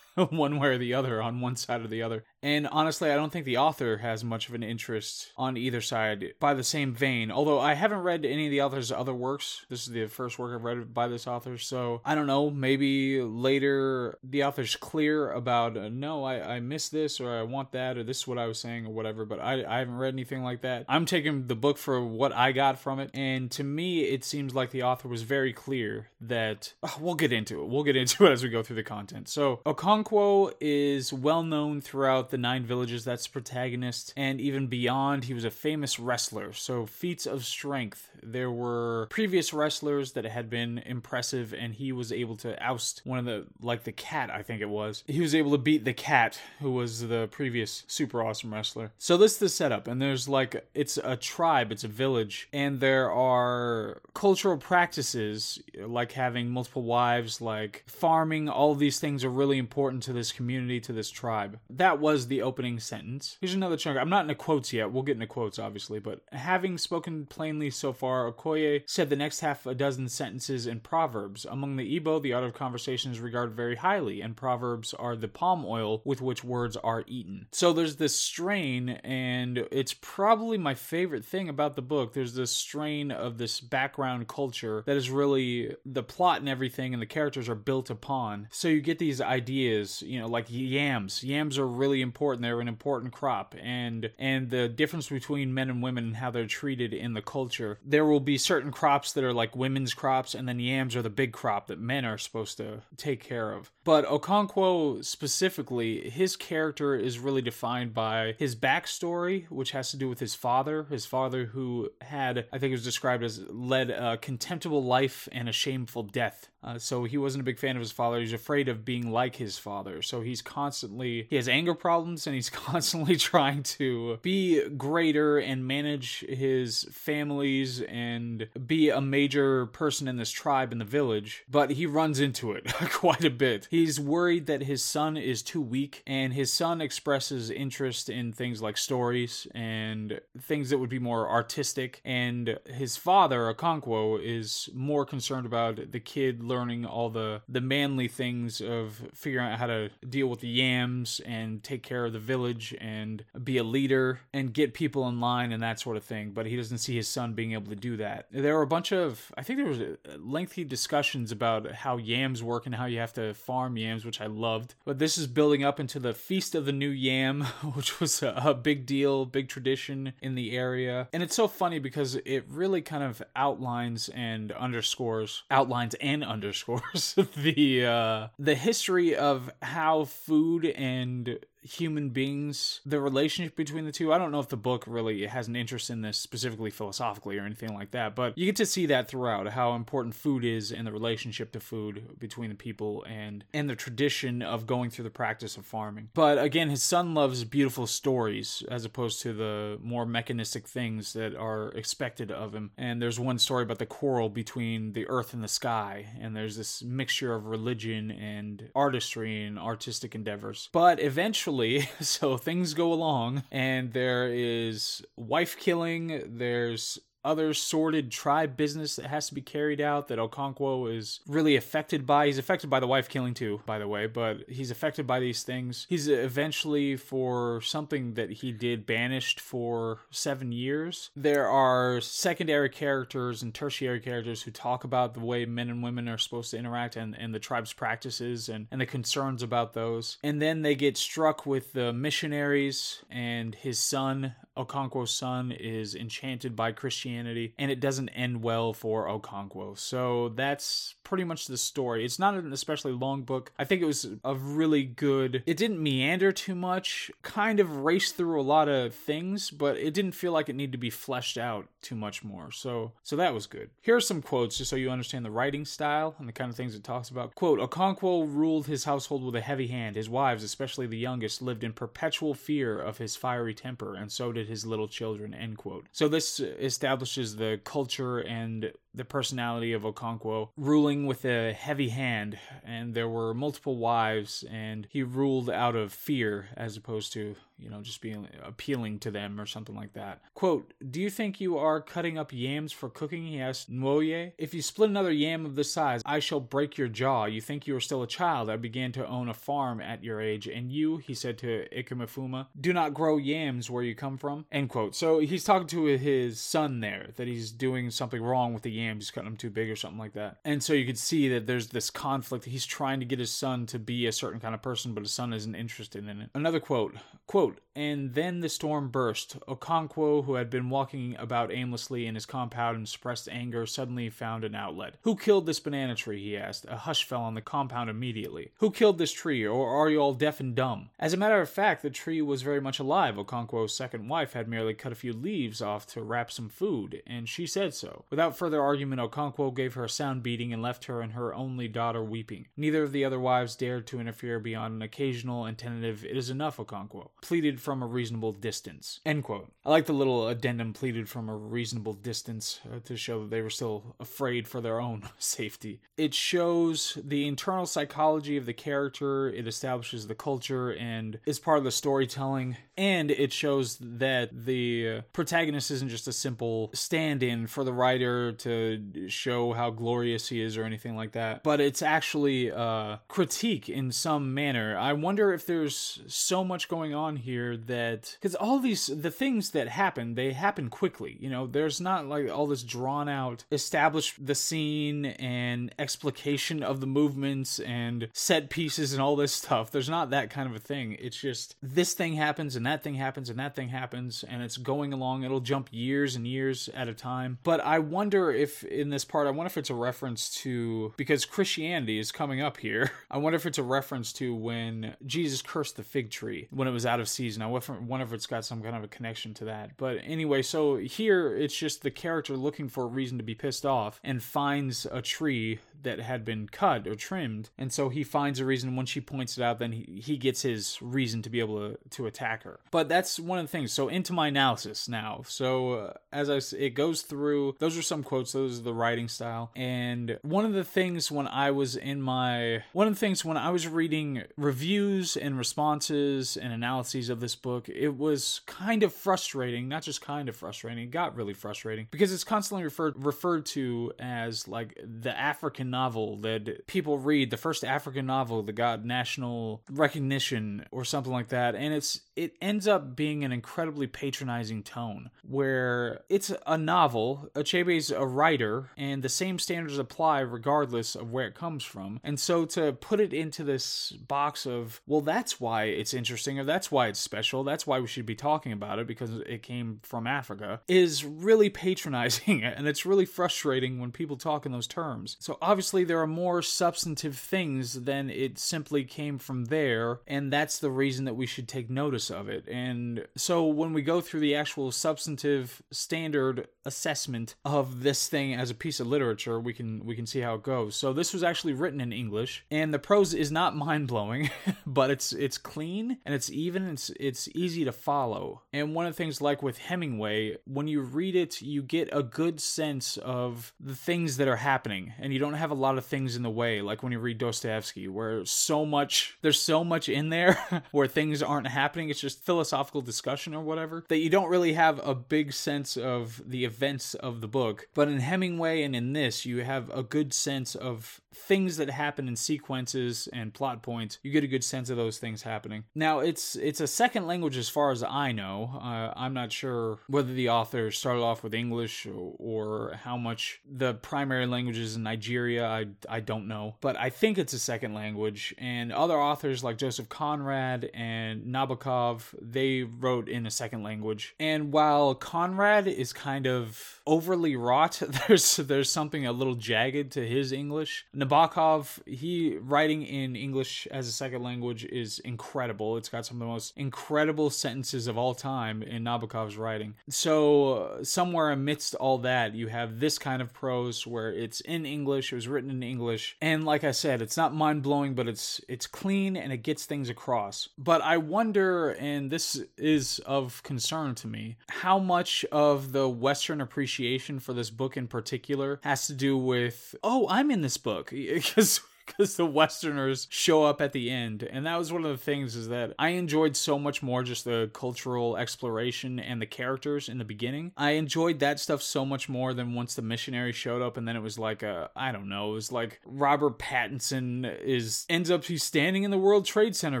one 0.14 0.58
way 0.58 0.68
or 0.68 0.78
the 0.78 0.94
other 0.94 1.22
on 1.22 1.40
one 1.40 1.56
side 1.56 1.82
or 1.82 1.88
the 1.88 2.02
other. 2.02 2.24
And 2.46 2.68
honestly, 2.68 3.10
I 3.10 3.16
don't 3.16 3.32
think 3.32 3.44
the 3.44 3.56
author 3.56 3.96
has 3.96 4.22
much 4.22 4.48
of 4.48 4.54
an 4.54 4.62
interest 4.62 5.32
on 5.36 5.56
either 5.56 5.80
side 5.80 6.34
by 6.38 6.54
the 6.54 6.62
same 6.62 6.94
vein. 6.94 7.32
Although 7.32 7.58
I 7.58 7.74
haven't 7.74 8.02
read 8.02 8.24
any 8.24 8.46
of 8.46 8.52
the 8.52 8.62
author's 8.62 8.92
other 8.92 9.12
works. 9.12 9.66
This 9.68 9.88
is 9.88 9.92
the 9.92 10.06
first 10.06 10.38
work 10.38 10.54
I've 10.54 10.62
read 10.62 10.94
by 10.94 11.08
this 11.08 11.26
author. 11.26 11.58
So 11.58 12.02
I 12.04 12.14
don't 12.14 12.28
know. 12.28 12.48
Maybe 12.48 13.20
later 13.20 14.16
the 14.22 14.44
author's 14.44 14.76
clear 14.76 15.32
about, 15.32 15.76
uh, 15.76 15.88
no, 15.88 16.22
I, 16.22 16.54
I 16.54 16.60
this 16.60 17.18
or 17.18 17.36
I 17.36 17.42
want 17.42 17.72
that 17.72 17.98
or 17.98 18.04
this 18.04 18.18
is 18.18 18.28
what 18.28 18.38
I 18.38 18.46
was 18.46 18.60
saying 18.60 18.86
or 18.86 18.92
whatever. 18.92 19.24
But 19.24 19.40
I, 19.40 19.64
I 19.64 19.80
haven't 19.80 19.96
read 19.96 20.14
anything 20.14 20.44
like 20.44 20.60
that. 20.60 20.84
I'm 20.88 21.04
taking 21.04 21.48
the 21.48 21.56
book 21.56 21.78
for 21.78 22.00
what 22.04 22.30
I 22.32 22.52
got 22.52 22.78
from 22.78 23.00
it. 23.00 23.10
And 23.12 23.50
to 23.52 23.64
me, 23.64 24.04
it 24.04 24.24
seems 24.24 24.54
like 24.54 24.70
the 24.70 24.84
author 24.84 25.08
was 25.08 25.22
very 25.22 25.52
clear 25.52 26.10
that 26.20 26.74
oh, 26.84 26.96
we'll 27.00 27.16
get 27.16 27.32
into 27.32 27.60
it. 27.60 27.66
We'll 27.66 27.82
get 27.82 27.96
into 27.96 28.24
it 28.26 28.30
as 28.30 28.44
we 28.44 28.50
go 28.50 28.62
through 28.62 28.76
the 28.76 28.84
content. 28.84 29.28
So 29.28 29.62
Okonkwo 29.66 30.52
is 30.60 31.12
well 31.12 31.42
known 31.42 31.80
throughout 31.80 32.30
the 32.30 32.35
the 32.36 32.42
Nine 32.42 32.66
Villages, 32.66 33.02
that's 33.02 33.26
protagonist, 33.26 34.12
and 34.14 34.42
even 34.42 34.66
beyond, 34.66 35.24
he 35.24 35.32
was 35.32 35.46
a 35.46 35.50
famous 35.50 35.98
wrestler. 35.98 36.52
So, 36.52 36.84
feats 36.84 37.24
of 37.24 37.46
strength. 37.46 38.10
There 38.22 38.50
were 38.50 39.06
previous 39.08 39.54
wrestlers 39.54 40.12
that 40.12 40.24
had 40.24 40.50
been 40.50 40.78
impressive, 40.84 41.54
and 41.54 41.72
he 41.72 41.92
was 41.92 42.12
able 42.12 42.36
to 42.36 42.62
oust 42.62 43.00
one 43.04 43.18
of 43.18 43.24
the, 43.24 43.46
like 43.62 43.84
the 43.84 43.92
cat, 43.92 44.30
I 44.30 44.42
think 44.42 44.60
it 44.60 44.68
was. 44.68 45.02
He 45.06 45.22
was 45.22 45.34
able 45.34 45.52
to 45.52 45.58
beat 45.58 45.86
the 45.86 45.94
cat, 45.94 46.38
who 46.60 46.72
was 46.72 47.08
the 47.08 47.28
previous 47.30 47.84
super 47.86 48.22
awesome 48.22 48.52
wrestler. 48.52 48.92
So, 48.98 49.16
this 49.16 49.32
is 49.32 49.38
the 49.38 49.48
setup, 49.48 49.88
and 49.88 50.02
there's 50.02 50.28
like, 50.28 50.68
it's 50.74 50.98
a 50.98 51.16
tribe, 51.16 51.72
it's 51.72 51.84
a 51.84 51.88
village, 51.88 52.48
and 52.52 52.80
there 52.80 53.10
are 53.10 54.02
cultural 54.12 54.58
practices 54.58 55.58
like 55.78 56.12
having 56.12 56.50
multiple 56.50 56.82
wives, 56.82 57.40
like 57.40 57.84
farming, 57.86 58.50
all 58.50 58.74
these 58.74 59.00
things 59.00 59.24
are 59.24 59.30
really 59.30 59.56
important 59.56 60.02
to 60.02 60.12
this 60.12 60.32
community, 60.32 60.80
to 60.80 60.92
this 60.92 61.10
tribe. 61.10 61.58
That 61.70 61.98
was 61.98 62.15
the 62.28 62.42
opening 62.42 62.80
sentence. 62.80 63.36
Here's 63.40 63.54
another 63.54 63.76
chunk. 63.76 63.98
I'm 63.98 64.08
not 64.08 64.22
in 64.22 64.28
the 64.28 64.34
quotes 64.34 64.72
yet. 64.72 64.90
We'll 64.90 65.02
get 65.02 65.16
into 65.16 65.26
quotes, 65.26 65.58
obviously, 65.58 65.98
but 65.98 66.22
having 66.32 66.78
spoken 66.78 67.26
plainly 67.26 67.70
so 67.70 67.92
far, 67.92 68.30
Okoye 68.30 68.82
said 68.86 69.10
the 69.10 69.16
next 69.16 69.40
half 69.40 69.66
a 69.66 69.74
dozen 69.74 70.08
sentences 70.08 70.66
in 70.66 70.80
Proverbs. 70.80 71.44
Among 71.44 71.76
the 71.76 72.00
Igbo, 72.00 72.22
the 72.22 72.32
art 72.32 72.44
of 72.44 72.54
conversation 72.54 73.12
is 73.12 73.20
regarded 73.20 73.54
very 73.54 73.76
highly, 73.76 74.20
and 74.20 74.36
Proverbs 74.36 74.94
are 74.94 75.16
the 75.16 75.28
palm 75.28 75.64
oil 75.66 76.00
with 76.04 76.22
which 76.22 76.42
words 76.44 76.76
are 76.78 77.04
eaten. 77.06 77.46
So 77.52 77.72
there's 77.72 77.96
this 77.96 78.16
strain, 78.16 78.88
and 78.88 79.66
it's 79.70 79.94
probably 80.00 80.58
my 80.58 80.74
favorite 80.74 81.24
thing 81.24 81.48
about 81.48 81.76
the 81.76 81.82
book. 81.82 82.12
There's 82.12 82.34
this 82.34 82.50
strain 82.50 83.10
of 83.10 83.38
this 83.38 83.60
background 83.60 84.28
culture 84.28 84.82
that 84.86 84.96
is 84.96 85.10
really 85.10 85.74
the 85.84 86.02
plot 86.02 86.40
and 86.40 86.48
everything, 86.48 86.92
and 86.92 87.02
the 87.02 87.06
characters 87.06 87.48
are 87.48 87.54
built 87.54 87.90
upon. 87.90 88.48
So 88.50 88.68
you 88.68 88.80
get 88.80 88.98
these 88.98 89.20
ideas, 89.20 90.02
you 90.02 90.20
know, 90.20 90.26
like 90.26 90.46
yams. 90.48 91.22
Yams 91.24 91.58
are 91.58 91.66
really 91.66 92.00
important. 92.06 92.42
They're 92.42 92.60
an 92.60 92.68
important 92.68 93.12
crop, 93.12 93.54
and 93.60 94.10
and 94.18 94.50
the 94.50 94.68
difference 94.68 95.08
between 95.08 95.52
men 95.52 95.68
and 95.68 95.82
women 95.82 96.04
and 96.04 96.16
how 96.16 96.30
they're 96.30 96.46
treated 96.46 96.94
in 96.94 97.14
the 97.14 97.22
culture. 97.22 97.78
There 97.84 98.04
will 98.04 98.20
be 98.20 98.38
certain 98.38 98.72
crops 98.72 99.12
that 99.12 99.24
are 99.24 99.32
like 99.32 99.54
women's 99.54 99.94
crops, 99.94 100.34
and 100.34 100.48
then 100.48 100.60
yams 100.60 100.96
are 100.96 101.02
the 101.02 101.10
big 101.10 101.32
crop 101.32 101.66
that 101.66 101.78
men 101.78 102.04
are 102.04 102.18
supposed 102.18 102.56
to 102.58 102.82
take 102.96 103.22
care 103.22 103.52
of. 103.52 103.70
But 103.84 104.06
Okonkwo 104.06 105.04
specifically, 105.04 106.10
his 106.10 106.36
character 106.36 106.94
is 106.94 107.18
really 107.18 107.42
defined 107.42 107.94
by 107.94 108.34
his 108.38 108.56
backstory, 108.56 109.48
which 109.50 109.72
has 109.72 109.90
to 109.90 109.96
do 109.96 110.08
with 110.08 110.20
his 110.20 110.34
father. 110.34 110.86
His 110.90 111.06
father, 111.06 111.46
who 111.46 111.90
had, 112.00 112.46
I 112.52 112.58
think 112.58 112.70
it 112.70 112.74
was 112.74 112.84
described 112.84 113.22
as, 113.22 113.40
led 113.48 113.90
a 113.90 114.16
contemptible 114.16 114.82
life 114.82 115.28
and 115.32 115.48
a 115.48 115.52
shameful 115.52 116.04
death. 116.04 116.48
Uh, 116.66 116.78
so 116.78 117.04
he 117.04 117.16
wasn't 117.16 117.40
a 117.40 117.44
big 117.44 117.58
fan 117.58 117.76
of 117.76 117.80
his 117.80 117.92
father. 117.92 118.18
He's 118.18 118.32
afraid 118.32 118.68
of 118.68 118.84
being 118.84 119.10
like 119.12 119.36
his 119.36 119.56
father. 119.56 120.02
So 120.02 120.20
he's 120.20 120.42
constantly, 120.42 121.26
he 121.30 121.36
has 121.36 121.48
anger 121.48 121.74
problems 121.74 122.26
and 122.26 122.34
he's 122.34 122.50
constantly 122.66 123.16
trying 123.16 123.62
to 123.62 124.18
be 124.22 124.68
greater 124.70 125.38
and 125.38 125.66
manage 125.66 126.20
his 126.28 126.84
families 126.90 127.80
and 127.82 128.48
be 128.66 128.90
a 128.90 129.00
major 129.00 129.66
person 129.66 130.08
in 130.08 130.16
this 130.16 130.32
tribe 130.32 130.72
in 130.72 130.78
the 130.78 130.84
village. 130.84 131.44
But 131.48 131.70
he 131.70 131.86
runs 131.86 132.18
into 132.18 132.50
it 132.50 132.66
quite 132.90 133.24
a 133.24 133.30
bit. 133.30 133.68
He's 133.70 134.00
worried 134.00 134.46
that 134.46 134.64
his 134.64 134.82
son 134.82 135.16
is 135.16 135.42
too 135.42 135.60
weak 135.60 136.02
and 136.06 136.34
his 136.34 136.52
son 136.52 136.80
expresses 136.80 137.48
interest 137.48 138.08
in 138.08 138.32
things 138.32 138.60
like 138.60 138.76
stories 138.76 139.46
and 139.54 140.20
things 140.40 140.70
that 140.70 140.78
would 140.78 140.90
be 140.90 140.98
more 140.98 141.28
artistic. 141.30 142.00
And 142.04 142.58
his 142.66 142.96
father, 142.96 143.54
Okonkwo, 143.54 144.18
is 144.20 144.68
more 144.74 145.06
concerned 145.06 145.46
about 145.46 145.92
the 145.92 146.00
kid 146.00 146.42
learning 146.42 146.55
learning 146.56 146.86
all 146.86 147.10
the 147.10 147.42
the 147.48 147.60
manly 147.60 148.08
things 148.08 148.60
of 148.60 149.02
figuring 149.14 149.46
out 149.46 149.58
how 149.58 149.66
to 149.66 149.90
deal 150.08 150.26
with 150.26 150.40
the 150.40 150.48
yams 150.48 151.20
and 151.26 151.62
take 151.62 151.82
care 151.82 152.06
of 152.06 152.12
the 152.12 152.18
village 152.18 152.74
and 152.80 153.24
be 153.44 153.58
a 153.58 153.64
leader 153.64 154.20
and 154.32 154.54
get 154.54 154.72
people 154.72 155.06
in 155.08 155.20
line 155.20 155.52
and 155.52 155.62
that 155.62 155.78
sort 155.78 155.96
of 155.96 156.04
thing. 156.04 156.30
But 156.30 156.46
he 156.46 156.56
doesn't 156.56 156.78
see 156.78 156.96
his 156.96 157.08
son 157.08 157.34
being 157.34 157.52
able 157.52 157.68
to 157.68 157.76
do 157.76 157.98
that. 157.98 158.26
There 158.30 158.54
were 158.54 158.62
a 158.62 158.66
bunch 158.66 158.92
of 158.92 159.32
i 159.36 159.42
think 159.42 159.58
there 159.58 159.68
was 159.68 159.80
lengthy 160.18 160.64
discussions 160.64 161.30
about 161.30 161.70
how 161.72 161.98
yams 161.98 162.42
work 162.42 162.66
and 162.66 162.74
how 162.74 162.86
you 162.86 162.98
have 162.98 163.12
to 163.14 163.34
farm 163.34 163.76
yams 163.76 164.04
which 164.04 164.20
i 164.20 164.26
loved. 164.26 164.74
But 164.84 164.98
this 164.98 165.18
is 165.18 165.26
building 165.26 165.62
up 165.62 165.78
into 165.78 165.98
the 165.98 166.14
feast 166.14 166.54
of 166.54 166.64
the 166.64 166.72
new 166.72 166.88
yam 166.88 167.42
which 167.74 168.00
was 168.00 168.22
a, 168.22 168.34
a 168.44 168.54
big 168.54 168.86
deal 168.86 169.26
big 169.26 169.48
tradition 169.48 170.14
in 170.22 170.34
the 170.34 170.56
area. 170.56 171.08
And 171.12 171.22
it's 171.22 171.36
so 171.36 171.48
funny 171.48 171.78
because 171.78 172.14
it 172.14 172.44
really 172.48 172.80
kind 172.80 173.04
of 173.04 173.22
outlines 173.34 174.08
and 174.08 174.52
underscores 174.52 175.42
outlines 175.50 175.94
and 175.94 176.24
underscores 176.24 176.45
underscores 176.46 177.14
the 177.36 177.84
uh, 177.84 178.28
the 178.38 178.54
history 178.54 179.16
of 179.16 179.50
how 179.62 180.04
food 180.04 180.64
and 180.64 181.38
human 181.66 182.10
beings, 182.10 182.80
the 182.86 183.00
relationship 183.00 183.56
between 183.56 183.84
the 183.84 183.92
two. 183.92 184.12
I 184.12 184.18
don't 184.18 184.32
know 184.32 184.40
if 184.40 184.48
the 184.48 184.56
book 184.56 184.84
really 184.86 185.26
has 185.26 185.48
an 185.48 185.56
interest 185.56 185.90
in 185.90 186.02
this 186.02 186.18
specifically 186.18 186.70
philosophically 186.70 187.38
or 187.38 187.44
anything 187.44 187.74
like 187.74 187.90
that, 187.90 188.14
but 188.14 188.36
you 188.38 188.46
get 188.46 188.56
to 188.56 188.66
see 188.66 188.86
that 188.86 189.08
throughout 189.08 189.48
how 189.48 189.74
important 189.74 190.14
food 190.14 190.44
is 190.44 190.72
and 190.72 190.86
the 190.86 190.92
relationship 190.92 191.52
to 191.52 191.60
food 191.60 192.18
between 192.18 192.50
the 192.50 192.54
people 192.54 193.04
and 193.08 193.44
and 193.52 193.68
the 193.68 193.76
tradition 193.76 194.42
of 194.42 194.66
going 194.66 194.90
through 194.90 195.04
the 195.04 195.10
practice 195.10 195.56
of 195.56 195.66
farming. 195.66 196.08
But 196.14 196.38
again, 196.38 196.70
his 196.70 196.82
son 196.82 197.14
loves 197.14 197.44
beautiful 197.44 197.86
stories 197.86 198.62
as 198.70 198.84
opposed 198.84 199.20
to 199.22 199.32
the 199.32 199.78
more 199.82 200.06
mechanistic 200.06 200.66
things 200.66 201.12
that 201.14 201.34
are 201.34 201.70
expected 201.70 202.30
of 202.30 202.54
him. 202.54 202.70
And 202.78 203.02
there's 203.02 203.18
one 203.18 203.38
story 203.38 203.64
about 203.64 203.78
the 203.78 203.86
quarrel 203.86 204.28
between 204.28 204.92
the 204.92 205.08
earth 205.08 205.34
and 205.34 205.42
the 205.42 205.48
sky, 205.48 206.06
and 206.20 206.36
there's 206.36 206.56
this 206.56 206.82
mixture 206.82 207.34
of 207.34 207.46
religion 207.46 208.10
and 208.10 208.70
artistry 208.74 209.44
and 209.44 209.58
artistic 209.58 210.14
endeavors. 210.14 210.68
But 210.72 211.02
eventually 211.02 211.55
so 212.00 212.36
things 212.36 212.74
go 212.74 212.92
along, 212.92 213.42
and 213.50 213.92
there 213.92 214.28
is 214.32 215.02
wife 215.16 215.56
killing, 215.58 216.22
there's 216.26 216.98
other 217.26 217.52
sordid 217.52 218.10
tribe 218.10 218.56
business 218.56 218.96
that 218.96 219.06
has 219.06 219.28
to 219.28 219.34
be 219.34 219.40
carried 219.40 219.80
out 219.80 220.06
that 220.08 220.18
Okonkwo 220.18 220.96
is 220.96 221.20
really 221.26 221.56
affected 221.56 222.06
by. 222.06 222.26
He's 222.26 222.38
affected 222.38 222.70
by 222.70 222.80
the 222.80 222.86
wife 222.86 223.08
killing 223.08 223.34
too, 223.34 223.60
by 223.66 223.78
the 223.78 223.88
way, 223.88 224.06
but 224.06 224.48
he's 224.48 224.70
affected 224.70 225.06
by 225.06 225.18
these 225.18 225.42
things. 225.42 225.86
He's 225.88 226.08
eventually, 226.08 226.96
for 226.96 227.60
something 227.62 228.14
that 228.14 228.30
he 228.30 228.52
did, 228.52 228.86
banished 228.86 229.40
for 229.40 230.00
seven 230.10 230.52
years. 230.52 231.10
There 231.16 231.48
are 231.48 232.00
secondary 232.00 232.68
characters 232.68 233.42
and 233.42 233.52
tertiary 233.52 234.00
characters 234.00 234.42
who 234.42 234.52
talk 234.52 234.84
about 234.84 235.14
the 235.14 235.20
way 235.20 235.44
men 235.44 235.68
and 235.68 235.82
women 235.82 236.08
are 236.08 236.18
supposed 236.18 236.52
to 236.52 236.58
interact 236.58 236.96
and, 236.96 237.16
and 237.18 237.34
the 237.34 237.40
tribe's 237.40 237.72
practices 237.72 238.48
and, 238.48 238.68
and 238.70 238.80
the 238.80 238.86
concerns 238.86 239.42
about 239.42 239.72
those. 239.72 240.18
And 240.22 240.40
then 240.40 240.62
they 240.62 240.76
get 240.76 240.96
struck 240.96 241.44
with 241.44 241.72
the 241.72 241.92
missionaries 241.92 243.02
and 243.10 243.54
his 243.54 243.80
son 243.80 244.34
Okonkwo's 244.56 245.10
son 245.10 245.52
is 245.52 245.94
enchanted 245.94 246.56
by 246.56 246.72
Christianity, 246.72 247.54
and 247.58 247.70
it 247.70 247.80
doesn't 247.80 248.08
end 248.10 248.42
well 248.42 248.72
for 248.72 249.06
Okonkwo. 249.06 249.78
So 249.78 250.30
that's 250.30 250.94
pretty 251.04 251.24
much 251.24 251.46
the 251.46 251.56
story. 251.56 252.04
It's 252.04 252.18
not 252.18 252.34
an 252.34 252.52
especially 252.52 252.92
long 252.92 253.22
book. 253.22 253.52
I 253.58 253.64
think 253.64 253.82
it 253.82 253.86
was 253.86 254.08
a 254.24 254.34
really 254.34 254.84
good. 254.84 255.42
It 255.46 255.56
didn't 255.56 255.82
meander 255.82 256.32
too 256.32 256.54
much, 256.54 257.10
kind 257.22 257.60
of 257.60 257.84
raced 257.84 258.16
through 258.16 258.40
a 258.40 258.42
lot 258.42 258.68
of 258.68 258.94
things, 258.94 259.50
but 259.50 259.76
it 259.76 259.94
didn't 259.94 260.12
feel 260.12 260.32
like 260.32 260.48
it 260.48 260.56
needed 260.56 260.72
to 260.72 260.78
be 260.78 260.90
fleshed 260.90 261.38
out 261.38 261.68
too 261.80 261.94
much 261.94 262.24
more. 262.24 262.50
So 262.50 262.92
so 263.02 263.14
that 263.16 263.34
was 263.34 263.46
good. 263.46 263.70
Here 263.80 263.94
are 263.94 264.00
some 264.00 264.22
quotes 264.22 264.58
just 264.58 264.70
so 264.70 264.76
you 264.76 264.90
understand 264.90 265.24
the 265.24 265.30
writing 265.30 265.64
style 265.64 266.16
and 266.18 266.28
the 266.28 266.32
kind 266.32 266.50
of 266.50 266.56
things 266.56 266.74
it 266.74 266.82
talks 266.82 267.10
about. 267.10 267.34
Quote, 267.34 267.60
Okonkwo 267.60 268.26
ruled 268.26 268.66
his 268.66 268.84
household 268.84 269.22
with 269.22 269.36
a 269.36 269.40
heavy 269.40 269.68
hand. 269.68 269.96
His 269.96 270.08
wives, 270.08 270.42
especially 270.42 270.86
the 270.86 270.98
youngest, 270.98 271.40
lived 271.40 271.62
in 271.62 271.72
perpetual 271.72 272.34
fear 272.34 272.78
of 272.78 272.98
his 272.98 273.14
fiery 273.14 273.54
temper, 273.54 273.94
and 273.94 274.10
so 274.10 274.32
did 274.32 274.45
his 274.46 274.66
little 274.66 274.88
children, 274.88 275.34
end 275.34 275.58
quote. 275.58 275.86
So 275.92 276.08
this 276.08 276.40
establishes 276.40 277.36
the 277.36 277.60
culture 277.64 278.18
and 278.18 278.72
the 278.96 279.04
personality 279.04 279.72
of 279.72 279.82
Okonkwo, 279.82 280.48
ruling 280.56 281.06
with 281.06 281.24
a 281.24 281.52
heavy 281.52 281.90
hand, 281.90 282.38
and 282.64 282.94
there 282.94 283.08
were 283.08 283.34
multiple 283.34 283.76
wives, 283.76 284.44
and 284.50 284.86
he 284.90 285.02
ruled 285.02 285.50
out 285.50 285.76
of 285.76 285.92
fear 285.92 286.48
as 286.56 286.76
opposed 286.76 287.12
to, 287.12 287.36
you 287.58 287.70
know, 287.70 287.82
just 287.82 288.00
being 288.00 288.26
appealing 288.42 288.98
to 289.00 289.10
them 289.10 289.40
or 289.40 289.46
something 289.46 289.76
like 289.76 289.92
that. 289.92 290.20
Quote, 290.34 290.72
Do 290.90 291.00
you 291.00 291.10
think 291.10 291.40
you 291.40 291.58
are 291.58 291.80
cutting 291.80 292.18
up 292.18 292.32
yams 292.32 292.72
for 292.72 292.88
cooking? 292.88 293.26
He 293.26 293.40
asked 293.40 293.70
Nwoye. 293.70 294.32
If 294.38 294.54
you 294.54 294.62
split 294.62 294.90
another 294.90 295.12
yam 295.12 295.44
of 295.44 295.54
this 295.54 295.72
size, 295.72 296.02
I 296.04 296.18
shall 296.18 296.40
break 296.40 296.78
your 296.78 296.88
jaw. 296.88 297.26
You 297.26 297.40
think 297.40 297.66
you 297.66 297.76
are 297.76 297.80
still 297.80 298.02
a 298.02 298.06
child. 298.06 298.50
I 298.50 298.56
began 298.56 298.92
to 298.92 299.06
own 299.06 299.28
a 299.28 299.34
farm 299.34 299.80
at 299.80 300.02
your 300.02 300.20
age, 300.20 300.46
and 300.46 300.72
you, 300.72 300.96
he 300.96 301.14
said 301.14 301.38
to 301.38 301.66
Ikemefuna, 301.76 302.46
do 302.58 302.72
not 302.72 302.94
grow 302.94 303.18
yams 303.18 303.70
where 303.70 303.82
you 303.82 303.94
come 303.94 304.16
from. 304.16 304.46
End 304.50 304.70
quote. 304.70 304.94
So 304.94 305.18
he's 305.18 305.44
talking 305.44 305.68
to 305.68 305.84
his 305.84 306.40
son 306.40 306.80
there, 306.80 307.10
that 307.16 307.26
he's 307.26 307.52
doing 307.52 307.90
something 307.90 308.22
wrong 308.22 308.54
with 308.54 308.62
the 308.62 308.70
yam 308.86 308.96
he's 308.96 309.10
cutting 309.10 309.28
him 309.28 309.36
too 309.36 309.50
big 309.50 309.70
or 309.70 309.76
something 309.76 309.98
like 309.98 310.14
that. 310.14 310.38
And 310.44 310.62
so 310.62 310.72
you 310.72 310.86
could 310.86 310.98
see 310.98 311.28
that 311.30 311.46
there's 311.46 311.68
this 311.68 311.90
conflict. 311.90 312.44
He's 312.44 312.66
trying 312.66 313.00
to 313.00 313.06
get 313.06 313.18
his 313.18 313.30
son 313.30 313.66
to 313.66 313.78
be 313.78 314.06
a 314.06 314.12
certain 314.12 314.40
kind 314.40 314.54
of 314.54 314.62
person, 314.62 314.94
but 314.94 315.02
his 315.02 315.12
son 315.12 315.32
isn't 315.32 315.54
interested 315.54 316.08
in 316.08 316.20
it. 316.22 316.30
Another 316.34 316.60
quote, 316.60 316.94
quote, 317.26 317.60
and 317.76 318.14
then 318.14 318.40
the 318.40 318.48
storm 318.48 318.88
burst. 318.88 319.38
Okonkwo, 319.46 320.24
who 320.24 320.34
had 320.34 320.48
been 320.48 320.70
walking 320.70 321.14
about 321.18 321.52
aimlessly 321.52 322.06
in 322.06 322.14
his 322.14 322.26
compound 322.26 322.78
in 322.78 322.86
suppressed 322.86 323.28
anger, 323.28 323.66
suddenly 323.66 324.08
found 324.08 324.42
an 324.42 324.54
outlet. 324.54 324.94
Who 325.02 325.14
killed 325.14 325.46
this 325.46 325.60
banana 325.60 325.94
tree? 325.94 326.22
he 326.22 326.36
asked. 326.36 326.64
A 326.68 326.76
hush 326.76 327.04
fell 327.04 327.20
on 327.20 327.34
the 327.34 327.42
compound 327.42 327.90
immediately. 327.90 328.50
Who 328.58 328.70
killed 328.70 328.96
this 328.98 329.12
tree, 329.12 329.46
or 329.46 329.68
are 329.68 329.90
you 329.90 330.00
all 330.00 330.14
deaf 330.14 330.40
and 330.40 330.54
dumb? 330.54 330.88
As 330.98 331.12
a 331.12 331.18
matter 331.18 331.40
of 331.40 331.50
fact, 331.50 331.82
the 331.82 331.90
tree 331.90 332.22
was 332.22 332.42
very 332.42 332.60
much 332.60 332.78
alive. 332.78 333.16
Okonkwo's 333.16 333.74
second 333.74 334.08
wife 334.08 334.32
had 334.32 334.48
merely 334.48 334.72
cut 334.72 334.92
a 334.92 334.96
few 334.96 335.12
leaves 335.12 335.60
off 335.60 335.86
to 335.88 336.02
wrap 336.02 336.32
some 336.32 336.48
food, 336.48 337.02
and 337.06 337.28
she 337.28 337.46
said 337.46 337.74
so. 337.74 338.04
Without 338.08 338.36
further 338.36 338.62
argument, 338.62 339.02
Okonkwo 339.02 339.54
gave 339.54 339.74
her 339.74 339.84
a 339.84 339.88
sound 339.88 340.22
beating 340.22 340.52
and 340.52 340.62
left 340.62 340.86
her 340.86 341.02
and 341.02 341.12
her 341.12 341.34
only 341.34 341.68
daughter 341.68 342.02
weeping. 342.02 342.46
Neither 342.56 342.82
of 342.82 342.92
the 342.92 343.04
other 343.04 343.20
wives 343.20 343.54
dared 343.54 343.86
to 343.88 344.00
interfere 344.00 344.40
beyond 344.40 344.74
an 344.74 344.82
occasional 344.82 345.44
and 345.44 345.58
tentative, 345.58 346.04
It 346.04 346.16
is 346.16 346.30
enough, 346.30 346.56
Okonkwo, 346.56 347.10
pleaded 347.20 347.60
from 347.66 347.82
a 347.82 347.86
reasonable 347.86 348.30
distance. 348.30 349.00
End 349.04 349.24
quote. 349.24 349.50
I 349.64 349.70
like 349.70 349.86
the 349.86 349.92
little 349.92 350.28
addendum 350.28 350.72
pleaded 350.72 351.08
from 351.08 351.28
a 351.28 351.34
reasonable 351.34 351.94
distance 351.94 352.60
uh, 352.64 352.78
to 352.84 352.96
show 352.96 353.22
that 353.22 353.30
they 353.30 353.42
were 353.42 353.50
still 353.50 353.96
afraid 353.98 354.46
for 354.46 354.60
their 354.60 354.80
own 354.80 355.02
safety. 355.18 355.80
It 355.96 356.14
shows 356.14 356.96
the 357.02 357.26
internal 357.26 357.66
psychology 357.66 358.36
of 358.36 358.46
the 358.46 358.52
character, 358.52 359.28
it 359.28 359.48
establishes 359.48 360.06
the 360.06 360.14
culture, 360.14 360.70
and 360.74 361.18
is 361.26 361.40
part 361.40 361.58
of 361.58 361.64
the 361.64 361.72
storytelling. 361.72 362.56
And 362.76 363.10
it 363.10 363.32
shows 363.32 363.78
that 363.80 364.46
the 364.46 365.00
protagonist 365.12 365.72
isn't 365.72 365.88
just 365.88 366.06
a 366.06 366.12
simple 366.12 366.70
stand 366.72 367.24
in 367.24 367.48
for 367.48 367.64
the 367.64 367.72
writer 367.72 368.30
to 368.30 369.08
show 369.08 369.54
how 369.54 369.70
glorious 369.70 370.28
he 370.28 370.40
is 370.40 370.56
or 370.56 370.62
anything 370.62 370.94
like 370.94 371.12
that, 371.12 371.42
but 371.42 371.60
it's 371.60 371.82
actually 371.82 372.48
a 372.48 373.00
critique 373.08 373.68
in 373.68 373.90
some 373.90 374.34
manner. 374.34 374.78
I 374.78 374.92
wonder 374.92 375.32
if 375.32 375.46
there's 375.46 376.00
so 376.06 376.44
much 376.44 376.68
going 376.68 376.94
on 376.94 377.16
here 377.16 377.55
that 377.56 378.16
because 378.20 378.34
all 378.34 378.58
these 378.58 378.86
the 378.86 379.10
things 379.10 379.50
that 379.50 379.68
happen 379.68 380.14
they 380.14 380.32
happen 380.32 380.68
quickly. 380.68 381.16
You 381.20 381.30
know, 381.30 381.46
there's 381.46 381.80
not 381.80 382.06
like 382.06 382.30
all 382.30 382.46
this 382.46 382.62
drawn 382.62 383.08
out 383.08 383.44
establish 383.50 384.14
the 384.18 384.34
scene 384.34 385.06
and 385.06 385.72
explication 385.78 386.62
of 386.62 386.80
the 386.80 386.86
movements 386.86 387.58
and 387.60 388.08
set 388.12 388.50
pieces 388.50 388.92
and 388.92 389.02
all 389.02 389.16
this 389.16 389.32
stuff. 389.32 389.70
There's 389.70 389.88
not 389.88 390.10
that 390.10 390.30
kind 390.30 390.48
of 390.48 390.54
a 390.54 390.60
thing. 390.60 390.96
It's 391.00 391.16
just 391.16 391.56
this 391.62 391.94
thing 391.94 392.14
happens 392.14 392.56
and 392.56 392.66
that 392.66 392.82
thing 392.82 392.94
happens 392.94 393.30
and 393.30 393.38
that 393.38 393.54
thing 393.54 393.68
happens 393.68 394.24
and 394.28 394.42
it's 394.42 394.56
going 394.56 394.92
along. 394.92 395.24
It'll 395.24 395.40
jump 395.40 395.68
years 395.70 396.16
and 396.16 396.26
years 396.26 396.68
at 396.74 396.88
a 396.88 396.94
time. 396.94 397.38
But 397.42 397.60
I 397.60 397.78
wonder 397.78 398.30
if 398.30 398.64
in 398.64 398.90
this 398.90 399.04
part, 399.04 399.26
I 399.26 399.30
wonder 399.30 399.46
if 399.46 399.58
it's 399.58 399.70
a 399.70 399.74
reference 399.74 400.30
to 400.42 400.94
because 400.96 401.24
Christianity 401.24 401.98
is 401.98 402.12
coming 402.12 402.40
up 402.40 402.58
here. 402.58 402.90
I 403.10 403.18
wonder 403.18 403.36
if 403.36 403.46
it's 403.46 403.58
a 403.58 403.62
reference 403.62 404.12
to 404.14 404.34
when 404.34 404.96
Jesus 405.04 405.42
cursed 405.42 405.76
the 405.76 405.82
fig 405.82 406.10
tree 406.10 406.48
when 406.50 406.68
it 406.68 406.72
was 406.72 406.86
out 406.86 407.00
of 407.00 407.08
season. 407.08 407.42
I 407.46 407.72
wonder 407.80 408.04
if 408.04 408.12
it's 408.12 408.26
got 408.26 408.44
some 408.44 408.62
kind 408.62 408.76
of 408.76 408.84
a 408.84 408.88
connection 408.88 409.34
to 409.34 409.46
that. 409.46 409.76
But 409.76 409.98
anyway, 410.04 410.42
so 410.42 410.76
here 410.76 411.36
it's 411.36 411.56
just 411.56 411.82
the 411.82 411.90
character 411.90 412.36
looking 412.36 412.68
for 412.68 412.84
a 412.84 412.88
reason 412.88 413.18
to 413.18 413.24
be 413.24 413.34
pissed 413.34 413.66
off 413.66 414.00
and 414.02 414.22
finds 414.22 414.86
a 414.90 415.02
tree 415.02 415.60
that 415.82 416.00
had 416.00 416.24
been 416.24 416.48
cut 416.48 416.86
or 416.86 416.94
trimmed, 416.94 417.50
and 417.56 417.72
so 417.72 417.88
he 417.88 418.02
finds 418.02 418.40
a 418.40 418.44
reason. 418.44 418.76
When 418.76 418.86
she 418.86 419.00
points 419.00 419.38
it 419.38 419.42
out, 419.42 419.58
then 419.58 419.72
he, 419.72 420.00
he 420.04 420.16
gets 420.16 420.42
his 420.42 420.78
reason 420.82 421.22
to 421.22 421.30
be 421.30 421.38
able 421.38 421.70
to 421.70 421.78
to 421.90 422.06
attack 422.06 422.42
her. 422.42 422.58
But 422.70 422.88
that's 422.88 423.20
one 423.20 423.38
of 423.38 423.44
the 423.44 423.50
things. 423.50 423.72
So 423.72 423.88
into 423.88 424.12
my 424.12 424.28
analysis 424.28 424.88
now. 424.88 425.22
So 425.26 425.72
uh, 425.74 425.92
as 426.12 426.28
I 426.28 426.40
it 426.56 426.70
goes 426.70 427.02
through, 427.02 427.56
those 427.58 427.78
are 427.78 427.82
some 427.82 428.02
quotes. 428.02 428.32
Those 428.32 428.58
are 428.58 428.62
the 428.62 428.74
writing 428.74 429.08
style. 429.08 429.50
And 429.54 430.18
one 430.22 430.44
of 430.44 430.52
the 430.52 430.64
things 430.64 431.10
when 431.10 431.28
I 431.28 431.52
was 431.52 431.76
in 431.76 432.02
my 432.02 432.64
one 432.72 432.88
of 432.88 432.94
the 432.94 433.00
things 433.00 433.24
when 433.24 433.36
I 433.36 433.50
was 433.50 433.68
reading 433.68 434.24
reviews 434.36 435.16
and 435.16 435.38
responses 435.38 436.36
and 436.36 436.52
analyses 436.52 437.08
of 437.08 437.20
this 437.20 437.35
book, 437.36 437.68
it 437.68 437.96
was 437.96 438.40
kind 438.46 438.82
of 438.82 438.92
frustrating, 438.92 439.68
not 439.68 439.82
just 439.82 440.00
kind 440.00 440.28
of 440.28 440.36
frustrating, 440.36 440.84
it 440.84 440.90
got 440.90 441.16
really 441.16 441.34
frustrating 441.34 441.86
because 441.90 442.12
it's 442.12 442.24
constantly 442.24 442.64
referred 442.64 442.94
referred 443.04 443.46
to 443.46 443.92
as 443.98 444.48
like 444.48 444.78
the 444.82 445.16
African 445.16 445.70
novel 445.70 446.16
that 446.18 446.66
people 446.66 446.98
read, 446.98 447.30
the 447.30 447.36
first 447.36 447.64
African 447.64 448.06
novel 448.06 448.42
that 448.42 448.52
got 448.54 448.84
national 448.84 449.62
recognition 449.70 450.66
or 450.70 450.84
something 450.84 451.12
like 451.12 451.28
that. 451.28 451.54
And 451.54 451.72
it's 451.72 452.00
it 452.16 452.34
ends 452.40 452.66
up 452.66 452.96
being 452.96 453.24
an 453.24 453.32
incredibly 453.32 453.86
patronizing 453.86 454.62
tone 454.62 455.10
where 455.22 456.00
it's 456.08 456.32
a 456.46 456.56
novel, 456.56 457.28
Achebe's 457.34 457.90
a 457.90 458.06
writer, 458.06 458.70
and 458.76 459.02
the 459.02 459.08
same 459.08 459.38
standards 459.38 459.78
apply 459.78 460.20
regardless 460.20 460.94
of 460.94 461.10
where 461.10 461.26
it 461.26 461.34
comes 461.34 461.64
from. 461.64 462.00
And 462.02 462.18
so 462.18 462.44
to 462.46 462.72
put 462.72 463.00
it 463.00 463.12
into 463.12 463.44
this 463.44 463.92
box 463.92 464.46
of, 464.46 464.80
well, 464.86 465.00
that's 465.00 465.40
why 465.40 465.64
it's 465.64 465.94
interesting, 465.94 466.38
or 466.38 466.44
that's 466.44 466.70
why 466.70 466.88
it's 466.88 467.00
special, 467.00 467.15
that's 467.42 467.66
why 467.66 467.80
we 467.80 467.86
should 467.86 468.06
be 468.06 468.14
talking 468.14 468.52
about 468.52 468.78
it 468.78 468.86
because 468.86 469.10
it 469.26 469.42
came 469.42 469.80
from 469.82 470.06
Africa, 470.06 470.60
is 470.68 471.04
really 471.04 471.50
patronizing. 471.50 472.40
it. 472.42 472.54
And 472.56 472.66
it's 472.66 472.86
really 472.86 473.04
frustrating 473.04 473.80
when 473.80 473.92
people 473.92 474.16
talk 474.16 474.46
in 474.46 474.52
those 474.52 474.66
terms. 474.66 475.16
So 475.20 475.38
obviously, 475.40 475.84
there 475.84 476.00
are 476.00 476.06
more 476.06 476.42
substantive 476.42 477.16
things 477.18 477.82
than 477.84 478.10
it 478.10 478.38
simply 478.38 478.84
came 478.84 479.18
from 479.18 479.46
there. 479.46 480.00
And 480.06 480.32
that's 480.32 480.58
the 480.58 480.70
reason 480.70 481.04
that 481.04 481.14
we 481.14 481.26
should 481.26 481.48
take 481.48 481.70
notice 481.70 482.10
of 482.10 482.28
it. 482.28 482.46
And 482.48 483.06
so 483.16 483.44
when 483.46 483.72
we 483.72 483.82
go 483.82 484.00
through 484.00 484.20
the 484.20 484.34
actual 484.34 484.72
substantive 484.72 485.62
standard 485.70 486.48
assessment 486.64 487.34
of 487.44 487.82
this 487.82 488.08
thing 488.08 488.34
as 488.34 488.50
a 488.50 488.54
piece 488.54 488.80
of 488.80 488.86
literature, 488.86 489.38
we 489.38 489.52
can 489.52 489.84
we 489.84 489.96
can 489.96 490.06
see 490.06 490.20
how 490.20 490.34
it 490.34 490.42
goes. 490.42 490.76
So 490.76 490.92
this 490.92 491.12
was 491.12 491.22
actually 491.22 491.52
written 491.52 491.80
in 491.80 491.92
English, 491.92 492.44
and 492.50 492.72
the 492.72 492.78
prose 492.78 493.14
is 493.14 493.30
not 493.30 493.56
mind 493.66 493.88
blowing, 493.88 494.30
but 494.66 494.90
it's 494.90 495.12
it's 495.12 495.38
clean 495.38 495.98
and 496.04 496.14
it's 496.14 496.30
even. 496.30 496.66
It's 496.66 496.90
it's 497.06 497.28
easy 497.34 497.64
to 497.64 497.72
follow. 497.72 498.42
And 498.52 498.74
one 498.74 498.86
of 498.86 498.92
the 498.92 498.96
things, 498.96 499.20
like 499.20 499.42
with 499.42 499.58
Hemingway, 499.58 500.36
when 500.46 500.66
you 500.66 500.80
read 500.80 501.14
it, 501.14 501.40
you 501.40 501.62
get 501.62 501.88
a 501.92 502.02
good 502.02 502.40
sense 502.40 502.96
of 502.96 503.52
the 503.60 503.74
things 503.76 504.16
that 504.16 504.28
are 504.28 504.36
happening, 504.36 504.92
and 504.98 505.12
you 505.12 505.18
don't 505.18 505.34
have 505.34 505.50
a 505.50 505.54
lot 505.54 505.78
of 505.78 505.84
things 505.84 506.16
in 506.16 506.22
the 506.22 506.30
way, 506.30 506.60
like 506.60 506.82
when 506.82 506.92
you 506.92 506.98
read 506.98 507.18
Dostoevsky, 507.18 507.88
where 507.88 508.24
so 508.24 508.66
much 508.66 509.18
there's 509.22 509.40
so 509.40 509.62
much 509.62 509.88
in 509.88 510.08
there 510.08 510.62
where 510.72 510.86
things 510.86 511.22
aren't 511.22 511.46
happening. 511.46 511.90
It's 511.90 512.00
just 512.00 512.24
philosophical 512.24 512.82
discussion 512.82 513.34
or 513.34 513.42
whatever 513.42 513.84
that 513.88 513.98
you 513.98 514.10
don't 514.10 514.28
really 514.28 514.54
have 514.54 514.80
a 514.86 514.94
big 514.94 515.32
sense 515.32 515.76
of 515.76 516.20
the 516.26 516.44
events 516.44 516.94
of 516.94 517.20
the 517.20 517.28
book. 517.28 517.68
But 517.74 517.88
in 517.88 518.00
Hemingway 518.00 518.62
and 518.62 518.74
in 518.74 518.92
this, 518.92 519.24
you 519.24 519.44
have 519.44 519.70
a 519.70 519.82
good 519.82 520.12
sense 520.12 520.54
of 520.54 521.00
things 521.14 521.56
that 521.56 521.70
happen 521.70 522.08
in 522.08 522.16
sequences 522.16 523.08
and 523.12 523.32
plot 523.32 523.62
points. 523.62 523.98
You 524.02 524.10
get 524.10 524.24
a 524.24 524.28
good 524.28 524.44
sense 524.44 524.70
of 524.70 524.76
those 524.76 524.98
things 524.98 525.22
happening. 525.22 525.64
Now, 525.74 526.00
it's 526.00 526.36
it's 526.36 526.60
a 526.60 526.66
second 526.66 526.95
language 527.04 527.36
as 527.36 527.48
far 527.48 527.70
as 527.70 527.82
I 527.82 528.12
know. 528.12 528.50
Uh, 528.62 528.92
I'm 528.96 529.14
not 529.14 529.32
sure 529.32 529.78
whether 529.88 530.12
the 530.12 530.30
author 530.30 530.70
started 530.70 531.02
off 531.02 531.22
with 531.22 531.34
English 531.34 531.86
or, 531.86 532.14
or 532.18 532.80
how 532.82 532.96
much 532.96 533.40
the 533.50 533.74
primary 533.74 534.26
language 534.26 534.58
is 534.58 534.76
in 534.76 534.82
Nigeria. 534.82 535.46
I 535.46 535.66
I 535.88 536.00
don't 536.00 536.28
know, 536.28 536.54
but 536.60 536.76
I 536.78 536.90
think 536.90 537.18
it's 537.18 537.32
a 537.32 537.38
second 537.38 537.74
language. 537.74 538.34
And 538.38 538.72
other 538.72 538.94
authors 538.94 539.44
like 539.44 539.58
Joseph 539.58 539.88
Conrad 539.88 540.70
and 540.72 541.24
Nabokov, 541.26 542.14
they 542.20 542.62
wrote 542.62 543.08
in 543.08 543.26
a 543.26 543.30
second 543.30 543.62
language. 543.62 544.14
And 544.18 544.52
while 544.52 544.94
Conrad 544.94 545.66
is 545.66 545.92
kind 545.92 546.26
of 546.26 546.80
overly 546.86 547.36
wrought, 547.36 547.82
there's 548.08 548.36
there's 548.36 548.70
something 548.70 549.06
a 549.06 549.12
little 549.12 549.34
jagged 549.34 549.92
to 549.92 550.06
his 550.06 550.32
English. 550.32 550.86
Nabokov, 550.94 551.86
he 551.86 552.36
writing 552.38 552.82
in 552.82 553.16
English 553.16 553.66
as 553.70 553.88
a 553.88 553.92
second 553.92 554.22
language 554.22 554.64
is 554.64 554.98
incredible. 555.00 555.76
It's 555.76 555.88
got 555.88 556.06
some 556.06 556.16
of 556.16 556.20
the 556.20 556.32
most 556.32 556.56
incredible 556.56 556.85
sentences 557.30 557.86
of 557.86 557.98
all 557.98 558.14
time 558.14 558.62
in 558.62 558.84
Nabokov's 558.84 559.36
writing. 559.36 559.74
So 559.88 560.54
uh, 560.54 560.84
somewhere 560.84 561.30
amidst 561.30 561.74
all 561.74 561.98
that, 561.98 562.34
you 562.34 562.48
have 562.48 562.80
this 562.80 562.98
kind 562.98 563.20
of 563.20 563.32
prose 563.32 563.86
where 563.86 564.12
it's 564.12 564.40
in 564.40 564.64
English, 564.66 565.12
it 565.12 565.16
was 565.16 565.28
written 565.28 565.50
in 565.50 565.62
English, 565.62 566.16
and 566.20 566.44
like 566.44 566.64
I 566.64 566.70
said, 566.70 567.02
it's 567.02 567.16
not 567.16 567.34
mind 567.34 567.62
blowing, 567.62 567.94
but 567.94 568.08
it's 568.08 568.40
it's 568.48 568.66
clean 568.66 569.16
and 569.16 569.32
it 569.32 569.38
gets 569.38 569.64
things 569.64 569.88
across. 569.88 570.48
But 570.58 570.82
I 570.82 570.96
wonder, 570.98 571.70
and 571.70 572.10
this 572.10 572.42
is 572.56 572.98
of 573.00 573.42
concern 573.42 573.94
to 573.96 574.06
me, 574.06 574.36
how 574.48 574.78
much 574.78 575.24
of 575.32 575.72
the 575.72 575.88
Western 575.88 576.40
appreciation 576.40 577.18
for 577.20 577.32
this 577.32 577.50
book 577.50 577.76
in 577.76 577.88
particular 577.88 578.60
has 578.62 578.86
to 578.86 578.92
do 578.92 579.16
with, 579.16 579.74
oh, 579.82 580.06
I'm 580.08 580.30
in 580.30 580.42
this 580.42 580.56
book 580.56 580.90
because 580.90 581.60
because 581.86 582.16
the 582.16 582.26
Westerners 582.26 583.06
show 583.10 583.44
up 583.44 583.60
at 583.60 583.72
the 583.72 583.90
end. 583.90 584.22
And 584.22 584.44
that 584.46 584.58
was 584.58 584.72
one 584.72 584.84
of 584.84 584.90
the 584.90 585.02
things 585.02 585.36
is 585.36 585.48
that 585.48 585.74
I 585.78 585.90
enjoyed 585.90 586.36
so 586.36 586.58
much 586.58 586.82
more 586.82 587.02
just 587.02 587.24
the 587.24 587.50
cultural 587.52 588.16
exploration 588.16 588.98
and 588.98 589.22
the 589.22 589.26
characters 589.26 589.88
in 589.88 589.98
the 589.98 590.04
beginning. 590.04 590.52
I 590.56 590.72
enjoyed 590.72 591.20
that 591.20 591.40
stuff 591.40 591.62
so 591.62 591.84
much 591.84 592.08
more 592.08 592.34
than 592.34 592.54
once 592.54 592.74
the 592.74 592.82
missionary 592.82 593.32
showed 593.32 593.62
up 593.62 593.76
and 593.76 593.86
then 593.86 593.96
it 593.96 594.02
was 594.02 594.18
like 594.18 594.42
a 594.42 594.70
I 594.74 594.92
don't 594.92 595.08
know, 595.08 595.30
it 595.30 595.34
was 595.34 595.52
like 595.52 595.80
Robert 595.86 596.38
Pattinson 596.38 597.40
is 597.42 597.86
ends 597.88 598.10
up 598.10 598.24
he's 598.24 598.42
standing 598.42 598.82
in 598.82 598.90
the 598.90 598.98
World 598.98 599.24
Trade 599.24 599.54
Center 599.54 599.80